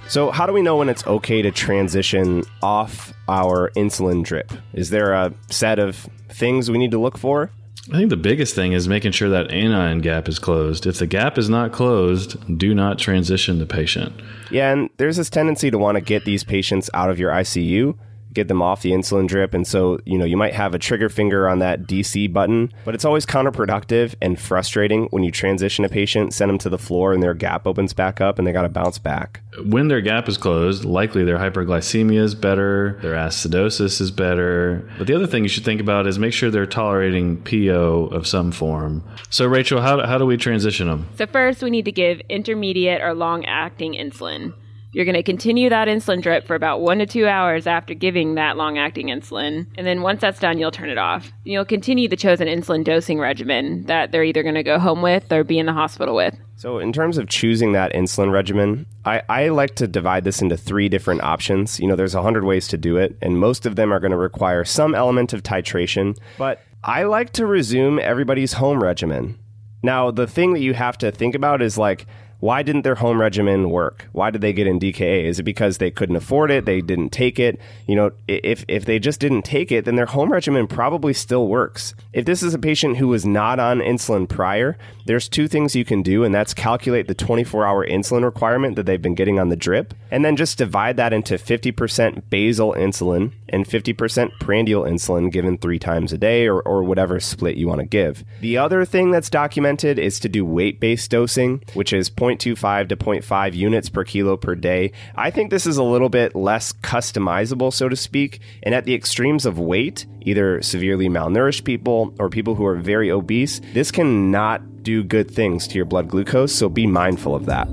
So, 0.09 0.31
how 0.31 0.47
do 0.47 0.55
we 0.55 0.63
know 0.63 0.77
when 0.77 0.89
it's 0.89 1.07
okay 1.07 1.43
to 1.43 1.51
transition 1.51 2.43
off 2.63 3.13
our 3.29 3.71
insulin 3.77 4.25
drip? 4.25 4.51
Is 4.73 4.89
there 4.89 5.13
a 5.13 5.35
set 5.51 5.79
of 5.79 6.09
things 6.31 6.71
we 6.71 6.79
need 6.79 6.93
to 6.93 6.99
look 6.99 7.19
for? 7.19 7.51
I 7.93 7.97
think 7.97 8.11
the 8.11 8.17
biggest 8.17 8.55
thing 8.55 8.73
is 8.73 8.89
making 8.89 9.13
sure 9.13 9.29
that 9.31 9.51
anion 9.51 10.01
gap 10.01 10.29
is 10.29 10.39
closed. 10.39 10.87
If 10.87 10.99
the 10.99 11.07
gap 11.07 11.37
is 11.39 11.49
not 11.49 11.73
closed, 11.73 12.59
do 12.59 12.75
not 12.75 12.99
transition 12.99 13.59
the 13.59 13.67
patient. 13.67 14.15
Yeah, 14.51 14.73
and 14.73 14.91
there's 14.99 15.17
this 15.17 15.31
tendency 15.31 15.71
to 15.71 15.79
want 15.79 15.97
to 15.97 16.01
get 16.01 16.25
these 16.25 16.45
patients 16.45 16.89
out 16.93 17.11
of 17.11 17.19
your 17.19 17.31
ICU, 17.31 17.97
get 18.33 18.49
them 18.49 18.63
off 18.63 18.83
the 18.83 18.91
insulin 18.91 19.27
drip. 19.27 19.55
And 19.55 19.67
so, 19.67 19.99
you 20.05 20.19
know, 20.19 20.25
you 20.25 20.37
might 20.37 20.55
have 20.55 20.75
a 20.75 20.79
trigger 20.79 21.09
finger 21.09 21.49
on 21.49 21.59
that 21.61 21.83
DC 21.83 22.33
button, 22.33 22.73
but 22.85 22.95
it's 22.95 23.05
always 23.05 23.27
counterproductive 23.27 24.15
and 24.21 24.39
frustrating 24.39 25.07
when 25.11 25.23
you 25.23 25.31
transition 25.31 25.85
a 25.85 25.89
patient, 25.89 26.35
send 26.35 26.49
them 26.49 26.59
to 26.59 26.69
the 26.69 26.79
floor, 26.79 27.13
and 27.13 27.23
their 27.23 27.35
gap 27.35 27.67
opens 27.67 27.93
back 27.93 28.21
up 28.21 28.39
and 28.39 28.47
they 28.47 28.53
got 28.53 28.63
to 28.63 28.69
bounce 28.69 28.99
back. 28.99 29.41
When 29.65 29.89
their 29.89 30.01
gap 30.01 30.29
is 30.29 30.37
closed, 30.37 30.85
likely 30.85 31.25
their 31.25 31.39
hyperglycemia 31.39 32.21
is 32.21 32.35
better, 32.35 32.99
their 33.03 33.15
acidosis 33.15 34.01
is 34.01 34.11
better. 34.11 34.89
But 34.99 35.07
the 35.07 35.15
other 35.15 35.27
thing 35.27 35.43
you 35.43 35.49
should 35.49 35.65
think 35.65 35.81
about 35.81 36.07
is 36.07 36.19
make 36.19 36.33
sure 36.33 36.51
they're 36.51 36.67
tolerating 36.67 37.43
PO 37.43 38.11
of 38.13 38.27
some 38.27 38.53
form. 38.53 39.03
So, 39.31 39.47
Rachel, 39.47 39.81
how, 39.81 40.05
how 40.07 40.19
do 40.19 40.27
we 40.27 40.37
transition 40.37 40.87
them? 40.87 41.09
So, 41.17 41.27
first, 41.27 41.63
we 41.63 41.71
need 41.71 41.87
to 41.87 41.93
give 41.93 42.21
intermediate 42.29 43.03
or 43.03 43.15
long 43.15 43.45
acting 43.45 43.95
insulin. 43.95 44.55
You're 44.91 45.05
going 45.05 45.15
to 45.15 45.23
continue 45.23 45.69
that 45.69 45.87
insulin 45.87 46.23
drip 46.23 46.47
for 46.47 46.55
about 46.55 46.81
one 46.81 46.99
to 46.99 47.07
two 47.07 47.27
hours 47.27 47.67
after 47.67 47.93
giving 47.93 48.37
that 48.37 48.57
long 48.57 48.79
acting 48.79 49.09
insulin. 49.09 49.67
And 49.77 49.87
then 49.87 50.01
once 50.01 50.23
that's 50.23 50.41
done, 50.41 50.59
you'll 50.59 50.71
turn 50.71 50.89
it 50.89 50.97
off. 50.97 51.31
You'll 51.45 51.67
continue 51.67 52.09
the 52.09 52.17
chosen 52.17 52.49
insulin 52.49 52.85
dosing 52.85 53.19
regimen 53.19 53.85
that 53.85 54.13
they're 54.13 54.25
either 54.25 54.43
going 54.43 54.55
to 54.55 54.63
go 54.63 54.79
home 54.79 55.03
with 55.03 55.31
or 55.31 55.45
be 55.45 55.59
in 55.59 55.67
the 55.67 55.75
hospital 55.75 56.15
with. 56.15 56.35
So, 56.57 56.79
in 56.79 56.93
terms 56.93 57.19
of 57.19 57.29
choosing 57.29 57.73
that 57.73 57.93
insulin 57.93 58.33
regimen, 58.33 58.87
I, 59.05 59.23
I 59.29 59.49
like 59.49 59.77
to 59.77 59.87
divide 59.87 60.25
this 60.25 60.43
into 60.43 60.57
three 60.57 60.89
different 60.89 61.23
options. 61.23 61.79
You 61.79 61.87
know, 61.87 61.95
there's 61.95 62.17
a 62.17 62.23
hundred 62.23 62.45
ways 62.45 62.67
to 62.69 62.79
do 62.79 62.97
it, 62.97 63.17
and 63.23 63.39
most 63.39 63.67
of 63.67 63.77
them 63.77 63.93
are 63.93 64.01
going 64.01 64.11
to 64.11 64.17
require 64.17 64.65
some 64.65 64.95
element 64.95 65.33
of 65.33 65.45
titration. 65.45 66.19
But 66.37 66.63
I 66.83 67.05
like 67.05 67.33
to 67.35 67.47
resume 67.47 68.01
everybody's 68.01 68.55
home 68.55 68.83
regimen. 68.83 69.39
Now, 69.83 70.11
the 70.11 70.27
thing 70.27 70.55
that 70.55 70.61
you 70.61 70.75
have 70.75 70.99
to 70.99 71.13
think 71.13 71.37
about 71.37 71.63
is 71.63 71.79
like, 71.79 72.07
why 72.41 72.63
didn't 72.63 72.83
their 72.83 72.95
home 72.95 73.21
regimen 73.21 73.71
work? 73.71 74.09
Why 74.13 74.31
did 74.31 74.41
they 74.41 74.53
get 74.53 74.67
in 74.67 74.79
DKA? 74.79 75.25
Is 75.25 75.41
it 75.41 75.43
because 75.43 75.79
they 75.79 75.91
couldn't 75.91 76.17
afford 76.17 76.51
it? 76.51 76.65
They 76.67 76.81
didn't 76.81 77.11
take 77.11 77.39
it? 77.41 77.61
You 77.87 77.97
know, 77.97 78.13
if, 78.29 78.65
if 78.69 78.85
they 78.85 78.99
just 78.99 79.19
didn't 79.19 79.43
take 79.43 79.73
it, 79.73 79.85
then 79.85 79.97
their 79.97 80.07
home 80.07 80.31
regimen 80.31 80.69
probably 80.69 81.13
still 81.13 81.49
works. 81.49 81.95
If 82.13 82.27
this 82.27 82.43
is 82.43 82.55
a 82.55 82.59
patient 82.59 82.99
who 82.99 83.09
was 83.09 83.27
not 83.27 83.59
on 83.59 83.81
insulin 83.81 84.29
prior, 84.29 84.79
there's 85.07 85.29
two 85.29 85.49
things 85.49 85.75
you 85.75 85.85
can 85.85 86.03
do, 86.03 86.23
and 86.23 86.33
that's 86.35 86.55
calculate 86.55 87.09
the 87.09 87.15
24 87.15 87.67
hour 87.67 87.87
insulin 87.87 88.23
requirement 88.23 88.77
that 88.77 88.87
they've 88.87 89.03
been 89.03 89.15
getting 89.15 89.41
on 89.41 89.49
the 89.49 89.57
drip, 89.57 89.93
and 90.11 90.25
then 90.25 90.37
just 90.37 90.59
divide 90.59 90.97
that 90.97 91.13
into 91.13 91.35
50% 91.35 92.23
basal 92.31 92.73
insulin 92.75 93.33
and 93.51 93.67
50% 93.67 94.31
prandial 94.41 94.83
insulin 94.83 95.31
given 95.31 95.59
three 95.59 95.79
times 95.79 96.13
a 96.13 96.19
day 96.19 96.47
or, 96.47 96.61
or 96.63 96.83
whatever 96.83 97.21
split 97.21 97.57
you 97.57 97.69
want 97.69 97.81
to 97.81 97.87
give. 97.87 98.25
The 98.41 98.59
other 98.59 98.85
thing 98.85 99.11
that's 99.11 99.31
documented 99.31 99.99
is 99.99 100.21
to 100.21 100.29
do 100.29 100.45
weight 100.45 100.81
based 100.81 101.11
dosing, 101.11 101.63
which 101.75 101.93
is 101.93 102.11
0.25 102.11 102.89
to 102.89 102.97
0.5 102.97 103.55
units 103.55 103.89
per 103.89 104.05
kilo 104.05 104.37
per 104.37 104.55
day. 104.55 104.93
I 105.15 105.31
think 105.31 105.51
this 105.51 105.67
is 105.67 105.77
a 105.77 105.83
little 105.83 106.09
bit 106.09 106.35
less 106.35 106.73
customizable, 106.73 107.73
so 107.73 107.89
to 107.89 107.97
speak, 107.97 108.41
and 108.63 108.75
at 108.75 108.85
the 108.85 108.95
extremes 108.95 109.47
of 109.47 109.59
weight, 109.59 110.07
either 110.23 110.61
severely 110.63 111.09
malnourished 111.09 111.65
people 111.65 112.15
or 112.19 112.29
people 112.29 112.55
who 112.55 112.67
are 112.67 112.77
very 112.77 113.11
obese, 113.11 113.61
this 113.73 113.91
can 113.91 114.31
not 114.31 114.83
do 114.83 115.03
good 115.03 115.31
things 115.31 115.67
to 115.69 115.75
your 115.75 115.85
blood 115.85 116.09
glucose, 116.09 116.55
so 116.55 116.69
be 116.69 116.87
mindful 116.87 117.35
of 117.35 117.47
that. 117.47 117.69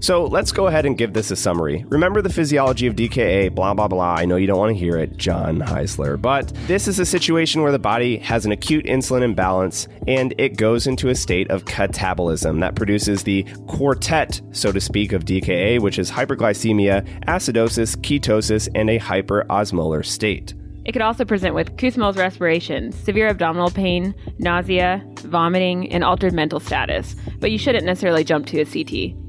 So 0.00 0.24
let's 0.24 0.52
go 0.52 0.66
ahead 0.66 0.86
and 0.86 0.96
give 0.96 1.12
this 1.12 1.30
a 1.30 1.36
summary. 1.36 1.84
Remember 1.88 2.22
the 2.22 2.32
physiology 2.32 2.86
of 2.86 2.94
DKA, 2.94 3.54
blah, 3.54 3.74
blah, 3.74 3.88
blah. 3.88 4.14
I 4.14 4.24
know 4.24 4.36
you 4.36 4.46
don't 4.46 4.58
want 4.58 4.72
to 4.74 4.78
hear 4.78 4.96
it, 4.96 5.16
John 5.16 5.58
Heisler, 5.60 6.20
but 6.20 6.52
this 6.66 6.86
is 6.86 6.98
a 6.98 7.06
situation 7.06 7.62
where 7.62 7.72
the 7.72 7.78
body 7.78 8.18
has 8.18 8.46
an 8.46 8.52
acute 8.52 8.84
insulin 8.84 9.22
imbalance 9.22 9.88
and 10.06 10.34
it 10.38 10.56
goes 10.56 10.86
into 10.86 11.08
a 11.08 11.14
state 11.14 11.50
of 11.50 11.64
catabolism 11.64 12.60
that 12.60 12.74
produces 12.74 13.24
the 13.24 13.42
quartet, 13.66 14.40
so 14.52 14.70
to 14.72 14.80
speak, 14.80 15.12
of 15.12 15.24
DKA, 15.24 15.80
which 15.80 15.98
is 15.98 16.10
hyperglycemia, 16.10 17.06
acidosis, 17.24 17.96
ketosis, 17.96 18.68
and 18.74 18.90
a 18.90 18.98
hyperosmolar 18.98 20.04
state. 20.04 20.54
It 20.84 20.92
could 20.92 21.02
also 21.02 21.26
present 21.26 21.54
with 21.54 21.76
Kussmaul's 21.76 22.16
respiration, 22.16 22.92
severe 22.92 23.28
abdominal 23.28 23.70
pain, 23.70 24.14
nausea, 24.38 25.04
vomiting, 25.18 25.92
and 25.92 26.02
altered 26.02 26.32
mental 26.32 26.60
status, 26.60 27.14
but 27.40 27.50
you 27.50 27.58
shouldn't 27.58 27.84
necessarily 27.84 28.24
jump 28.24 28.46
to 28.46 28.60
a 28.60 28.64
CT. 28.64 29.27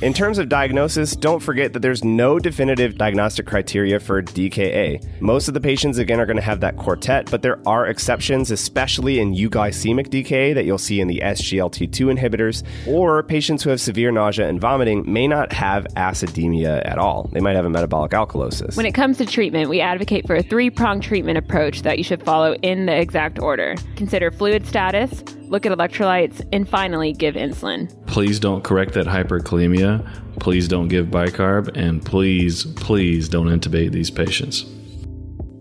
In 0.00 0.14
terms 0.14 0.38
of 0.38 0.48
diagnosis, 0.48 1.16
don't 1.16 1.40
forget 1.40 1.72
that 1.72 1.80
there's 1.80 2.04
no 2.04 2.38
definitive 2.38 2.96
diagnostic 2.96 3.46
criteria 3.46 3.98
for 3.98 4.22
DKA. 4.22 5.04
Most 5.20 5.48
of 5.48 5.54
the 5.54 5.60
patients, 5.60 5.98
again, 5.98 6.20
are 6.20 6.26
going 6.26 6.36
to 6.36 6.42
have 6.42 6.60
that 6.60 6.76
quartet, 6.76 7.28
but 7.32 7.42
there 7.42 7.58
are 7.66 7.84
exceptions, 7.88 8.52
especially 8.52 9.18
in 9.18 9.34
euglycemic 9.34 10.06
DKA 10.06 10.54
that 10.54 10.64
you'll 10.64 10.78
see 10.78 11.00
in 11.00 11.08
the 11.08 11.20
SGLT2 11.24 12.16
inhibitors, 12.16 12.62
or 12.86 13.24
patients 13.24 13.64
who 13.64 13.70
have 13.70 13.80
severe 13.80 14.12
nausea 14.12 14.48
and 14.48 14.60
vomiting 14.60 15.02
may 15.12 15.26
not 15.26 15.52
have 15.52 15.84
acidemia 15.96 16.80
at 16.88 16.98
all. 16.98 17.28
They 17.32 17.40
might 17.40 17.56
have 17.56 17.64
a 17.64 17.70
metabolic 17.70 18.12
alkalosis. 18.12 18.76
When 18.76 18.86
it 18.86 18.94
comes 18.94 19.18
to 19.18 19.26
treatment, 19.26 19.68
we 19.68 19.80
advocate 19.80 20.28
for 20.28 20.36
a 20.36 20.44
three 20.44 20.70
pronged 20.70 21.02
treatment 21.02 21.38
approach 21.38 21.82
that 21.82 21.98
you 21.98 22.04
should 22.04 22.22
follow 22.22 22.54
in 22.62 22.86
the 22.86 22.96
exact 22.96 23.40
order. 23.40 23.74
Consider 23.96 24.30
fluid 24.30 24.64
status, 24.64 25.24
look 25.50 25.66
at 25.66 25.72
electrolytes, 25.72 26.46
and 26.52 26.68
finally 26.68 27.12
give 27.12 27.34
insulin. 27.34 27.88
Please 28.06 28.38
don't 28.38 28.64
correct 28.64 28.94
that 28.94 29.06
hyperkalemia. 29.06 30.06
Please 30.40 30.68
don't 30.68 30.88
give 30.88 31.06
bicarb. 31.06 31.70
And 31.76 32.04
please, 32.04 32.64
please 32.64 33.28
don't 33.28 33.46
intubate 33.46 33.92
these 33.92 34.10
patients. 34.10 34.64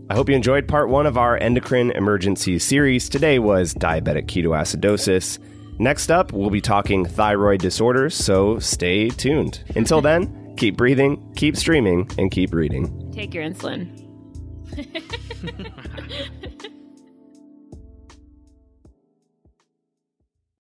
I 0.10 0.16
hope 0.16 0.30
you 0.30 0.36
enjoyed 0.36 0.68
part 0.68 0.88
one 0.88 1.06
of 1.06 1.18
our 1.18 1.38
endocrine 1.38 1.92
emergency 1.92 2.60
series. 2.60 3.10
Today 3.10 3.40
was 3.40 3.74
diabetic 3.74 4.28
ketoacidosis. 4.28 5.40
Next 5.80 6.10
up, 6.10 6.32
we'll 6.32 6.50
be 6.50 6.62
talking 6.62 7.06
thyroid 7.06 7.60
disorders, 7.60 8.16
so 8.16 8.58
stay 8.58 9.10
tuned. 9.10 9.64
Until 9.76 10.02
then, 10.02 10.56
keep 10.58 10.78
breathing, 10.78 11.34
keep 11.36 11.58
streaming, 11.58 12.10
and 12.18 12.32
keep 12.32 12.54
reading. 12.54 13.12
Take 13.14 13.34
your 13.34 13.44
insulin. 13.44 14.04